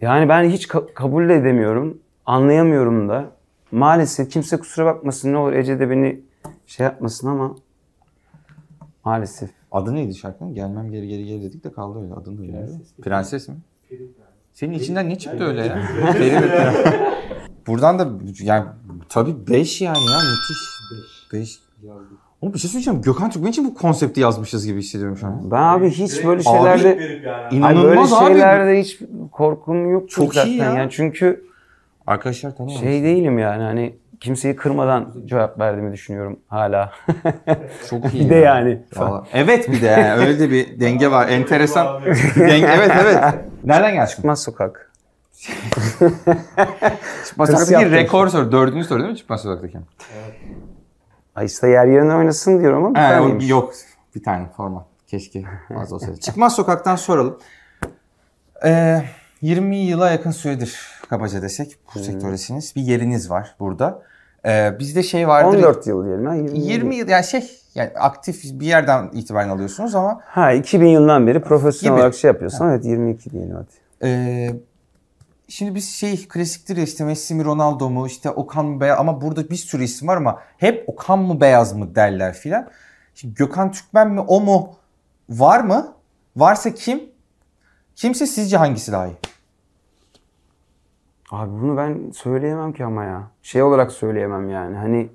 yani 0.00 0.28
ben 0.28 0.44
hiç 0.44 0.66
ka- 0.66 0.94
kabul 0.94 1.28
de 1.28 1.34
edemiyorum. 1.34 1.98
Anlayamıyorum 2.26 3.08
da. 3.08 3.24
Maalesef 3.72 4.30
kimse 4.30 4.56
kusura 4.56 4.86
bakmasın 4.86 5.32
ne 5.32 5.36
olur 5.36 5.52
Ece 5.52 5.80
de 5.80 5.90
beni 5.90 6.20
şey 6.66 6.84
yapmasın 6.84 7.28
ama 7.28 7.54
maalesef. 9.04 9.50
Adı 9.72 9.94
neydi 9.94 10.14
şarkının? 10.14 10.54
Gelmem 10.54 10.90
geri 10.90 11.08
geri 11.08 11.24
geri 11.24 11.42
dedik 11.42 11.64
de 11.64 11.72
kaldı 11.72 12.02
öyle. 12.02 12.14
Adını 12.14 12.38
da 12.38 12.42
bilmiyorum. 12.42 12.80
Prenses 13.02 13.48
mi? 13.48 13.54
Senin 14.52 14.72
içinden 14.72 15.08
ne 15.08 15.18
çıktı 15.18 15.44
öyle 15.44 15.60
ya? 15.66 15.82
Buradan 17.66 17.98
da 17.98 18.08
yani 18.42 18.64
tabii 19.08 19.46
5 19.48 19.80
yani 19.80 19.98
ya 19.98 20.18
müthiş. 20.18 21.32
5. 21.32 21.58
Oğlum 22.40 22.54
bir 22.54 22.58
şey 22.58 22.70
söyleyeceğim. 22.70 23.02
Gökhan 23.02 23.30
Türkmen 23.30 23.50
için 23.50 23.64
bu 23.64 23.74
konsepti 23.74 24.20
yazmışız 24.20 24.66
gibi 24.66 24.78
hissediyorum 24.78 25.16
şu 25.16 25.26
an. 25.26 25.50
Ben 25.50 25.62
abi 25.62 25.90
hiç 25.90 26.24
böyle 26.24 26.36
Abi, 26.36 26.42
şeylerde 26.42 26.88
yani. 26.88 26.98
Böyle 27.02 27.56
İnanılmaz 27.56 28.12
abi. 28.12 28.26
şeylerde 28.26 28.80
hiç 28.80 28.98
korkum 29.32 29.92
yok 29.92 30.10
Çok 30.10 30.34
zaten. 30.34 30.50
iyi 30.50 30.58
ya. 30.58 30.74
Yani 30.74 30.90
çünkü 30.90 31.44
Arkadaşlar 32.06 32.56
tanıyor 32.56 32.80
şey 32.80 33.02
değilim 33.02 33.38
yani 33.38 33.62
hani 33.62 33.94
kimseyi 34.20 34.56
kırmadan 34.56 35.12
cevap 35.26 35.58
verdiğimi 35.60 35.92
düşünüyorum 35.92 36.40
hala. 36.48 36.92
Çok 37.90 38.14
iyi. 38.14 38.24
bir 38.24 38.30
de 38.30 38.34
ya. 38.34 38.40
yani. 38.40 38.82
Vallahi. 38.96 39.28
Evet 39.32 39.72
bir 39.72 39.82
de 39.82 39.86
yani 39.86 40.12
öyle 40.12 40.38
de 40.38 40.50
bir 40.50 40.80
denge 40.80 41.10
var. 41.10 41.28
Enteresan. 41.30 42.02
denge, 42.36 42.66
evet 42.66 42.92
evet. 43.02 43.18
Nereden 43.64 43.94
geldi 43.94 44.08
çıkma? 44.08 44.16
Çıkmaz 44.16 44.42
sokak. 44.42 44.92
Çıkmaz 47.26 47.50
Sokak'taki 47.50 47.90
rekor 47.90 48.28
soru. 48.28 48.52
Dördüncü 48.52 48.84
soru 48.88 48.98
değil 49.00 49.10
mi 49.10 49.16
Çıkmaz 49.16 49.40
Sokak'taki? 49.42 49.78
Ay 51.34 51.46
işte 51.46 51.68
yer 51.68 51.86
yerine 51.86 52.14
oynasın 52.14 52.60
diyorum 52.60 52.78
ama 52.84 52.90
bir 52.90 52.94
taneymiş. 52.94 53.48
yok. 53.50 53.72
Bir 54.14 54.22
tane 54.22 54.46
format. 54.56 54.86
Keşke 55.06 55.44
fazla 55.74 55.96
olsaydı. 55.96 56.16
Çıkmaz 56.20 56.54
Sokak'tan 56.56 56.96
soralım. 56.96 57.38
Ee, 58.64 59.02
20 59.42 59.76
yıla 59.76 60.10
yakın 60.10 60.30
süredir 60.30 60.80
kabaca 61.10 61.42
desek 61.42 61.76
bu 61.94 61.98
sektördesiniz. 61.98 62.76
Bir 62.76 62.82
yeriniz 62.82 63.30
var 63.30 63.54
burada. 63.60 64.02
Ee, 64.46 64.72
bizde 64.78 65.02
şey 65.02 65.28
vardır. 65.28 65.58
14 65.58 65.86
yıl 65.86 66.04
diyelim 66.06 66.26
ha. 66.26 66.34
20, 66.34 66.58
20 66.58 66.96
yıl 66.96 67.08
yani 67.08 67.24
şey 67.24 67.50
yani 67.74 67.90
aktif 68.00 68.42
bir 68.60 68.66
yerden 68.66 69.10
itibaren 69.12 69.48
alıyorsunuz 69.48 69.94
ama 69.94 70.20
Ha 70.24 70.52
2000 70.52 70.86
yılından 70.86 71.26
beri 71.26 71.40
profesyonel 71.42 71.94
Gibi. 71.94 72.00
olarak 72.00 72.14
şey 72.14 72.28
yapıyorsun. 72.28 72.68
Evet 72.68 72.84
22 72.84 73.30
diyelim 73.30 73.54
hadi. 73.56 73.66
Ee, 74.02 74.50
şimdi 75.48 75.74
biz 75.74 75.90
şey 75.90 76.28
klasiktir 76.28 76.76
ya 76.76 76.82
işte 76.82 77.04
Messi 77.04 77.34
mi 77.34 77.44
Ronaldo 77.44 77.90
mu 77.90 78.06
işte 78.06 78.30
Okan 78.30 78.66
mı 78.66 78.80
Beyaz 78.80 78.98
ama 78.98 79.20
burada 79.20 79.50
bir 79.50 79.56
sürü 79.56 79.82
isim 79.82 80.08
var 80.08 80.16
ama 80.16 80.40
hep 80.58 80.88
Okan 80.88 81.18
mı 81.18 81.40
Beyaz 81.40 81.72
mı 81.72 81.94
derler 81.94 82.34
filan. 82.34 82.70
Şimdi 83.14 83.34
Gökhan 83.34 83.72
Türkmen 83.72 84.10
mi 84.10 84.20
o 84.20 84.40
mu 84.40 84.74
var 85.28 85.60
mı? 85.60 85.94
Varsa 86.36 86.74
kim? 86.74 87.02
Kimse 87.96 88.26
sizce 88.26 88.56
hangisi 88.56 88.92
daha 88.92 89.06
iyi? 89.06 89.16
Abi 91.30 91.50
bunu 91.62 91.76
ben 91.76 92.10
söyleyemem 92.10 92.72
ki 92.72 92.84
ama 92.84 93.04
ya. 93.04 93.22
Şey 93.42 93.62
olarak 93.62 93.92
söyleyemem 93.92 94.50
yani. 94.50 94.76
Hani 94.76 95.08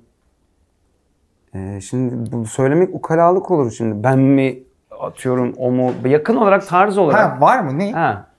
e, 1.54 1.80
şimdi 1.80 2.32
bu 2.32 2.46
söylemek 2.46 2.94
ukalalık 2.94 3.50
olur 3.50 3.70
şimdi. 3.70 4.04
Ben 4.04 4.18
mi 4.18 4.62
atıyorum 5.00 5.54
o 5.56 5.70
mu? 5.70 5.92
Yakın 6.04 6.36
olarak 6.36 6.66
tarz 6.66 6.98
olarak. 6.98 7.20
Ha, 7.20 7.40
var 7.40 7.60
mı 7.60 7.78
ne? 7.78 7.92
Ha. 7.92 8.29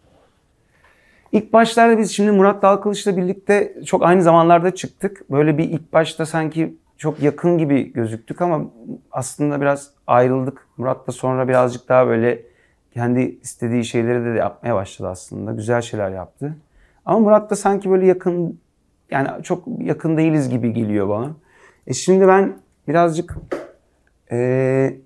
İlk 1.31 1.53
başlarda 1.53 1.97
biz 1.97 2.11
şimdi 2.11 2.31
Murat 2.31 2.61
Dalkılıç'la 2.61 3.17
birlikte 3.17 3.75
çok 3.85 4.03
aynı 4.03 4.23
zamanlarda 4.23 4.75
çıktık. 4.75 5.31
Böyle 5.31 5.57
bir 5.57 5.63
ilk 5.63 5.93
başta 5.93 6.25
sanki 6.25 6.77
çok 6.97 7.21
yakın 7.21 7.57
gibi 7.57 7.93
gözüktük 7.93 8.41
ama 8.41 8.61
aslında 9.11 9.61
biraz 9.61 9.91
ayrıldık. 10.07 10.67
Murat 10.77 11.07
da 11.07 11.11
sonra 11.11 11.47
birazcık 11.47 11.89
daha 11.89 12.07
böyle 12.07 12.41
kendi 12.93 13.21
istediği 13.21 13.85
şeyleri 13.85 14.25
de 14.25 14.29
yapmaya 14.29 14.75
başladı 14.75 15.09
aslında. 15.09 15.51
Güzel 15.51 15.81
şeyler 15.81 16.11
yaptı. 16.11 16.57
Ama 17.05 17.19
Murat 17.19 17.49
da 17.49 17.55
sanki 17.55 17.89
böyle 17.89 18.07
yakın 18.07 18.59
yani 19.11 19.43
çok 19.43 19.67
yakın 19.79 20.17
değiliz 20.17 20.49
gibi 20.49 20.73
geliyor 20.73 21.09
bana. 21.09 21.29
E 21.87 21.93
şimdi 21.93 22.27
ben 22.27 22.57
birazcık 22.87 23.37
eee 24.31 24.97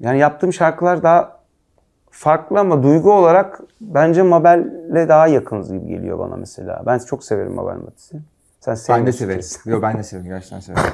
yani 0.00 0.18
yaptığım 0.18 0.52
şarkılar 0.52 1.02
daha 1.02 1.33
farklı 2.18 2.60
ama 2.60 2.82
duygu 2.82 3.12
olarak 3.12 3.60
bence 3.80 4.22
Mabel'le 4.22 5.08
daha 5.08 5.26
yakınız 5.26 5.72
gibi 5.72 5.86
geliyor 5.86 6.18
bana 6.18 6.36
mesela. 6.36 6.82
Ben 6.86 6.98
çok 6.98 7.24
severim 7.24 7.54
Mabel 7.54 7.76
Matiz'i. 7.84 8.16
Sen 8.60 8.76
Ben 8.98 9.06
de 9.06 9.12
severim. 9.12 9.40
kesin. 9.40 9.70
Yo 9.70 9.82
ben 9.82 9.98
de 9.98 10.02
severim 10.02 10.28
gerçekten 10.28 10.60
severim. 10.60 10.84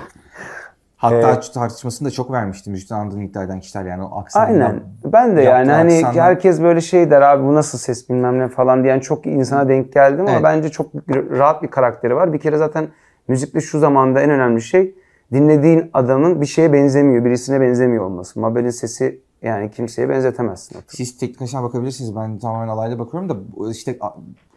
Hatta 0.97 1.17
Evet. 1.17 1.51
tartışmasını 1.55 2.09
da 2.09 2.11
çok 2.13 2.33
vermiştim. 2.33 2.73
Müjdan 2.73 2.99
andığını 2.99 3.23
iddia 3.25 3.59
kişiler 3.59 3.85
yani 3.85 4.03
o 4.05 4.19
aksandan. 4.21 4.49
Aynen. 4.49 4.81
Ben 5.05 5.37
de 5.37 5.43
yani 5.43 5.71
hani 5.73 5.93
aksandan- 5.93 6.23
herkes 6.23 6.63
böyle 6.63 6.81
şey 6.81 7.11
der 7.11 7.23
abi 7.23 7.45
bu 7.45 7.55
nasıl 7.55 7.79
ses 7.79 8.09
bilmem 8.11 8.39
ne 8.39 8.49
falan 8.49 8.85
diyen 8.85 9.01
çok 9.01 9.27
insana 9.27 9.69
denk 9.69 9.93
geldim 9.93 10.21
ama 10.21 10.31
Evet. 10.33 10.43
bence 10.45 10.69
çok 10.69 10.95
rahat 11.11 11.63
bir 11.63 11.69
karakteri 11.69 12.17
var. 12.17 12.33
Bir 12.33 12.39
kere 12.39 12.57
zaten 12.57 12.89
müzikte 13.29 13.61
şu 13.61 13.79
zamanda 13.79 14.21
en 14.21 14.31
önemli 14.31 14.63
şey 14.63 14.95
dinlediğin 15.33 15.91
adamın 15.95 16.41
bir 16.41 16.47
şeye 16.47 16.73
benzemiyor, 16.73 17.25
birisine 17.25 17.61
benzemiyor 17.61 18.05
olması. 18.05 18.41
Mabel'in 18.41 18.71
sesi 18.71 19.21
yani 19.43 19.71
kimseye 19.71 20.09
benzetemezsin. 20.09 20.75
oturup. 20.75 20.91
Siz 20.93 21.19
teknik 21.19 21.43
açıdan 21.43 21.65
bakabilirsiniz. 21.65 22.17
Ben 22.17 22.39
tamamen 22.39 22.69
alayla 22.69 22.99
bakıyorum 22.99 23.29
da 23.29 23.37
işte 23.71 23.99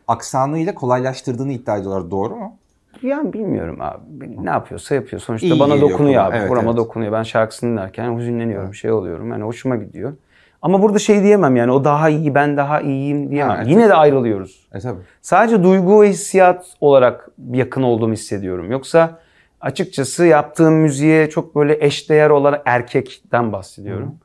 aksanıyla 0.08 0.76
kolaylaştırdığını 0.76 1.52
iddia 1.52 1.78
ediyorlar. 1.78 2.12
Doğru 2.12 2.36
mu? 2.36 2.58
Yani 3.02 3.34
bilmiyorum 3.34 3.78
abi. 3.82 4.46
Ne 4.46 4.50
yapıyorsa 4.50 4.96
yapıyor. 4.96 5.22
Sonuçta 5.22 5.48
İyi 5.48 5.60
bana 5.60 5.82
dokunuyor 5.82 6.24
abi. 6.24 6.36
Evet, 6.38 6.50
Burama 6.50 6.70
evet. 6.70 6.78
dokunuyor. 6.78 7.12
Ben 7.12 7.24
şarkısını 7.24 7.72
dinlerken 7.72 8.18
hüzünleniyorum. 8.18 8.74
Şey 8.74 8.92
oluyorum. 8.92 9.32
Yani 9.32 9.44
hoşuma 9.44 9.76
gidiyor. 9.76 10.14
Ama 10.62 10.82
burada 10.82 11.00
şey 11.00 11.24
diyemem 11.24 11.56
yani 11.56 11.72
o 11.72 11.84
daha 11.84 12.10
iyi 12.10 12.36
ben 12.36 12.58
daha 12.58 12.82
iyiyim 12.82 13.32
diyemem. 13.32 13.56
Ha, 13.56 13.58
evet. 13.62 13.72
Yine 13.72 13.90
de 13.90 13.94
ayrılıyoruz. 13.94 14.68
E 14.74 14.80
tabii. 14.80 15.00
Sadece 15.22 15.64
duygu 15.64 16.02
ve 16.02 16.10
hissiyat 16.10 16.66
olarak 16.82 17.30
yakın 17.52 17.84
olduğumu 17.84 18.14
hissediyorum. 18.14 18.72
Yoksa 18.72 19.20
açıkçası 19.62 20.26
yaptığım 20.26 20.74
müziğe 20.74 21.30
çok 21.30 21.56
böyle 21.56 21.86
eşdeğer 21.86 22.30
olarak 22.30 22.62
erkekten 22.66 23.52
bahsediyorum. 23.54 24.16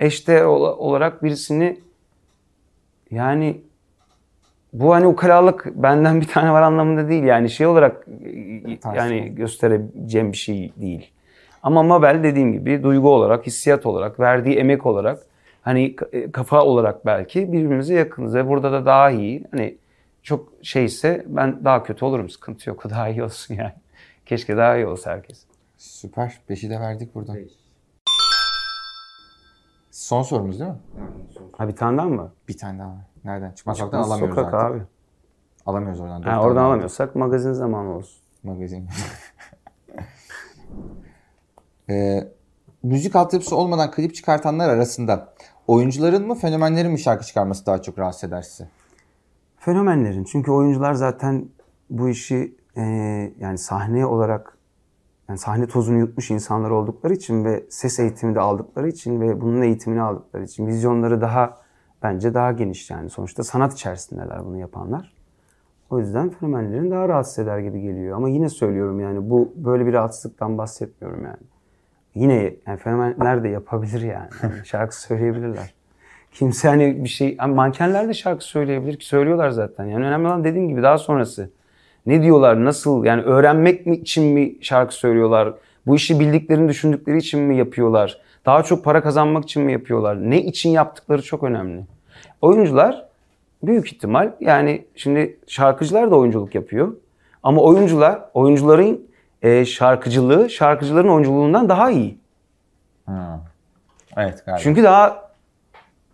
Eşdeğer 0.00 0.44
ola- 0.44 0.76
olarak 0.76 1.22
birisini 1.22 1.78
yani 3.10 3.60
bu 4.72 4.94
hani 4.94 5.06
ukalalık 5.06 5.66
benden 5.74 6.20
bir 6.20 6.26
tane 6.26 6.52
var 6.52 6.62
anlamında 6.62 7.08
değil. 7.08 7.22
Yani 7.24 7.50
şey 7.50 7.66
olarak 7.66 8.06
e, 8.68 8.80
Tarz. 8.80 8.96
yani 8.96 9.34
göstereceğim 9.34 10.32
bir 10.32 10.36
şey 10.36 10.72
değil. 10.76 11.10
Ama 11.62 11.82
Mabel 11.82 12.22
dediğim 12.22 12.52
gibi 12.52 12.82
duygu 12.82 13.10
olarak, 13.10 13.46
hissiyat 13.46 13.86
olarak, 13.86 14.20
verdiği 14.20 14.56
emek 14.56 14.86
olarak 14.86 15.18
hani 15.62 15.96
k- 15.96 16.32
kafa 16.32 16.64
olarak 16.64 17.06
belki 17.06 17.52
birbirimize 17.52 17.94
yakınız 17.94 18.34
ve 18.34 18.48
burada 18.48 18.72
da 18.72 18.86
daha 18.86 19.10
iyi. 19.10 19.44
Hani 19.50 19.76
çok 20.22 20.52
şeyse 20.62 21.24
ben 21.28 21.64
daha 21.64 21.82
kötü 21.82 22.04
olurum. 22.04 22.30
Sıkıntı 22.30 22.70
yok. 22.70 22.86
O 22.86 22.90
daha 22.90 23.08
iyi 23.08 23.22
olsun 23.22 23.54
yani. 23.54 23.72
Keşke 24.26 24.56
daha 24.56 24.76
iyi 24.76 24.86
olsa 24.86 25.10
herkes. 25.10 25.44
Süper. 25.76 26.38
Beşi 26.48 26.70
de 26.70 26.80
verdik 26.80 27.14
burada. 27.14 27.32
Son 30.08 30.22
sorumuz 30.22 30.60
değil 30.60 30.70
mi? 30.70 30.76
Ha 31.52 31.68
bir 31.68 31.76
tane 31.76 31.98
daha 31.98 32.06
mı 32.08 32.18
var? 32.18 32.30
Bir 32.48 32.58
tane 32.58 32.78
daha 32.78 32.88
var. 32.88 33.06
Nereden? 33.24 33.52
Çıkmaz 33.52 33.76
sokaktan 33.78 33.98
Çıkmaz 34.02 34.10
alamıyoruz 34.12 34.36
sokak 34.36 34.54
artık. 34.54 34.76
abi. 34.76 34.86
Alamıyoruz 35.66 36.00
oradan. 36.00 36.22
Dört 36.22 36.26
Ha, 36.26 36.30
tane 36.30 36.42
oradan 36.42 36.56
aldık. 36.60 36.66
alamıyorsak 36.68 37.16
magazin 37.16 37.52
zamanı 37.52 37.96
olsun. 37.96 38.22
Magazin. 38.42 38.88
Ee, 41.90 42.28
müzik 42.82 43.16
altyapısı 43.16 43.56
olmadan 43.56 43.90
klip 43.90 44.14
çıkartanlar 44.14 44.68
arasında 44.68 45.34
oyuncuların 45.66 46.26
mı 46.26 46.34
fenomenlerin 46.34 46.92
mi 46.92 46.98
şarkı 46.98 47.26
çıkarması 47.26 47.66
daha 47.66 47.82
çok 47.82 47.98
rahatsız 47.98 48.24
eder 48.24 48.42
sizi? 48.42 48.68
Fenomenlerin. 49.58 50.24
Çünkü 50.24 50.50
oyuncular 50.50 50.92
zaten 50.94 51.48
bu 51.90 52.08
işi 52.08 52.56
e, 52.76 52.82
yani 53.38 53.58
sahne 53.58 54.06
olarak 54.06 54.57
yani 55.28 55.38
sahne 55.38 55.66
tozunu 55.66 55.98
yutmuş 55.98 56.30
insanlar 56.30 56.70
oldukları 56.70 57.14
için 57.14 57.44
ve 57.44 57.64
ses 57.70 57.98
eğitimi 57.98 58.34
de 58.34 58.40
aldıkları 58.40 58.88
için 58.88 59.20
ve 59.20 59.40
bunun 59.40 59.62
eğitimini 59.62 60.02
aldıkları 60.02 60.44
için 60.44 60.66
vizyonları 60.66 61.20
daha 61.20 61.56
bence 62.02 62.34
daha 62.34 62.52
geniş 62.52 62.90
yani. 62.90 63.10
Sonuçta 63.10 63.44
sanat 63.44 63.72
içerisindeler 63.72 64.44
bunu 64.44 64.58
yapanlar. 64.58 65.18
O 65.90 65.98
yüzden 65.98 66.30
fenomenlerin 66.30 66.90
daha 66.90 67.08
rahatsız 67.08 67.38
eder 67.38 67.58
gibi 67.58 67.80
geliyor. 67.80 68.16
Ama 68.16 68.28
yine 68.28 68.48
söylüyorum 68.48 69.00
yani 69.00 69.30
bu 69.30 69.52
böyle 69.56 69.86
bir 69.86 69.92
rahatsızlıktan 69.92 70.58
bahsetmiyorum 70.58 71.24
yani. 71.24 71.42
Yine 72.14 72.54
yani 72.66 72.78
fenomenler 72.78 73.44
de 73.44 73.48
yapabilir 73.48 74.00
yani. 74.00 74.28
Yani 74.42 74.54
şarkı 74.64 75.00
söyleyebilirler. 75.00 75.74
Kimse 76.32 76.68
hani 76.68 77.04
bir 77.04 77.08
şey... 77.08 77.36
Hani 77.36 77.54
mankenler 77.54 78.08
de 78.08 78.14
şarkı 78.14 78.44
söyleyebilir 78.44 78.98
ki 78.98 79.06
söylüyorlar 79.06 79.50
zaten. 79.50 79.84
Yani 79.84 80.06
önemli 80.06 80.26
olan 80.26 80.44
dediğim 80.44 80.68
gibi 80.68 80.82
daha 80.82 80.98
sonrası. 80.98 81.50
Ne 82.08 82.22
diyorlar, 82.22 82.64
nasıl 82.64 83.04
yani 83.04 83.22
öğrenmek 83.22 83.86
mi 83.86 83.96
için 83.96 84.24
mi 84.24 84.54
şarkı 84.60 84.94
söylüyorlar? 84.94 85.54
Bu 85.86 85.96
işi 85.96 86.20
bildiklerini 86.20 86.68
düşündükleri 86.68 87.18
için 87.18 87.40
mi 87.40 87.56
yapıyorlar? 87.56 88.18
Daha 88.46 88.62
çok 88.62 88.84
para 88.84 89.02
kazanmak 89.02 89.44
için 89.44 89.62
mi 89.62 89.72
yapıyorlar? 89.72 90.30
Ne 90.30 90.42
için 90.42 90.70
yaptıkları 90.70 91.22
çok 91.22 91.42
önemli. 91.42 91.84
Oyuncular 92.40 93.04
büyük 93.62 93.92
ihtimal 93.92 94.32
yani 94.40 94.86
şimdi 94.96 95.38
şarkıcılar 95.46 96.10
da 96.10 96.16
oyunculuk 96.16 96.54
yapıyor. 96.54 96.96
Ama 97.42 97.60
oyuncular, 97.60 98.20
oyuncuların 98.34 99.08
e, 99.42 99.64
şarkıcılığı, 99.64 100.50
şarkıcıların 100.50 101.08
oyunculuğundan 101.08 101.68
daha 101.68 101.90
iyi. 101.90 102.18
Evet 104.16 104.46
galiba. 104.46 104.62
Çünkü 104.62 104.82
daha 104.82 105.30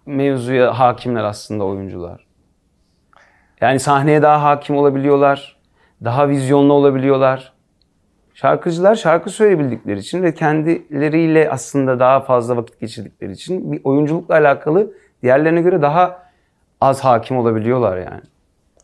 mevzuya 0.06 0.78
hakimler 0.78 1.24
aslında 1.24 1.64
oyuncular. 1.64 2.26
Yani 3.60 3.80
sahneye 3.80 4.22
daha 4.22 4.42
hakim 4.42 4.76
olabiliyorlar. 4.76 5.54
Daha 6.04 6.28
vizyonlu 6.28 6.72
olabiliyorlar. 6.72 7.52
Şarkıcılar 8.34 8.94
şarkı 8.94 9.30
söyleyebildikleri 9.30 9.98
için 9.98 10.22
ve 10.22 10.34
kendileriyle 10.34 11.50
aslında 11.50 11.98
daha 11.98 12.20
fazla 12.20 12.56
vakit 12.56 12.80
geçirdikleri 12.80 13.32
için 13.32 13.72
bir 13.72 13.80
oyunculukla 13.84 14.34
alakalı 14.34 14.92
diğerlerine 15.22 15.62
göre 15.62 15.82
daha 15.82 16.22
az 16.80 17.00
hakim 17.04 17.36
olabiliyorlar 17.36 17.96
yani. 17.96 18.20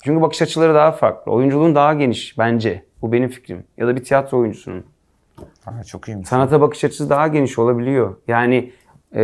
Çünkü 0.04 0.22
bakış 0.22 0.42
açıları 0.42 0.74
daha 0.74 0.92
farklı. 0.92 1.32
Oyunculuğun 1.32 1.74
daha 1.74 1.94
geniş 1.94 2.38
bence. 2.38 2.84
Bu 3.02 3.12
benim 3.12 3.28
fikrim. 3.28 3.64
Ya 3.76 3.86
da 3.86 3.96
bir 3.96 4.04
tiyatro 4.04 4.38
oyuncusunun. 4.38 4.84
Aa, 5.66 5.84
çok 5.84 6.08
iyiymiş. 6.08 6.28
Sanata 6.28 6.60
bakış 6.60 6.84
açısı 6.84 7.10
daha 7.10 7.28
geniş 7.28 7.58
olabiliyor. 7.58 8.16
Yani 8.28 8.72
e, 9.14 9.22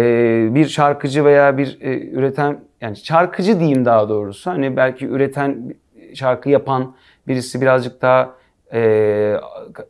bir 0.54 0.68
şarkıcı 0.68 1.24
veya 1.24 1.58
bir 1.58 1.78
e, 1.80 2.10
üreten 2.10 2.60
yani 2.80 2.96
şarkıcı 2.96 3.60
diyeyim 3.60 3.84
daha 3.84 4.08
doğrusu. 4.08 4.50
Hani 4.50 4.76
belki 4.76 5.06
üreten 5.06 5.74
şarkı 6.14 6.50
yapan 6.50 6.94
birisi 7.28 7.60
birazcık 7.60 8.02
daha 8.02 8.34
e, 8.72 9.40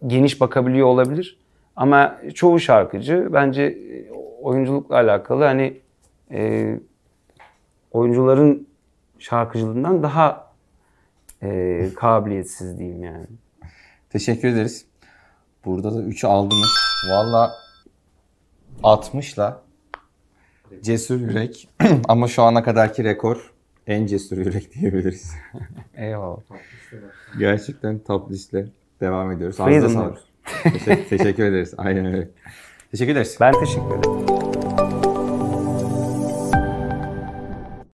geniş 0.07 0.41
bakabiliyor 0.41 0.87
olabilir. 0.87 1.39
Ama 1.77 2.21
çoğu 2.35 2.61
şarkıcı 2.61 3.29
bence 3.33 3.63
e, 3.63 4.11
oyunculukla 4.43 4.95
alakalı 4.95 5.45
hani 5.45 5.81
e, 6.31 6.81
oyuncuların 7.91 8.69
şarkıcılığından 9.19 10.03
daha 10.03 10.53
e, 11.43 11.89
kabiliyetsiz 11.97 12.79
diyeyim 12.79 13.03
yani. 13.03 13.27
Teşekkür 14.11 14.49
ederiz. 14.49 14.87
Burada 15.65 15.95
da 15.95 16.01
3'ü 16.01 16.27
aldınız. 16.27 16.73
Valla 17.11 17.51
60'la 18.83 19.63
cesur 20.83 21.21
yürek 21.21 21.69
ama 22.09 22.29
şu 22.29 22.43
ana 22.43 22.63
kadarki 22.63 23.05
rekor 23.05 23.53
en 23.87 24.07
cesur 24.07 24.37
yürek 24.37 24.75
diyebiliriz. 24.75 25.35
Eyvallah. 25.97 26.41
Gerçekten 27.39 27.99
top 27.99 28.31
listle 28.31 28.67
devam 29.01 29.31
ediyoruz. 29.33 29.61
Ağzına 29.61 29.89
sağlık. 29.89 30.19
Teşekkür, 30.63 31.05
teşekkür 31.19 31.45
ederiz. 31.45 31.75
Aynen 31.77 32.07
öyle. 32.07 32.29
Teşekkür 32.91 33.13
ederiz. 33.13 33.37
Ben 33.41 33.53
teşekkür 33.61 33.99
ederim. 33.99 34.36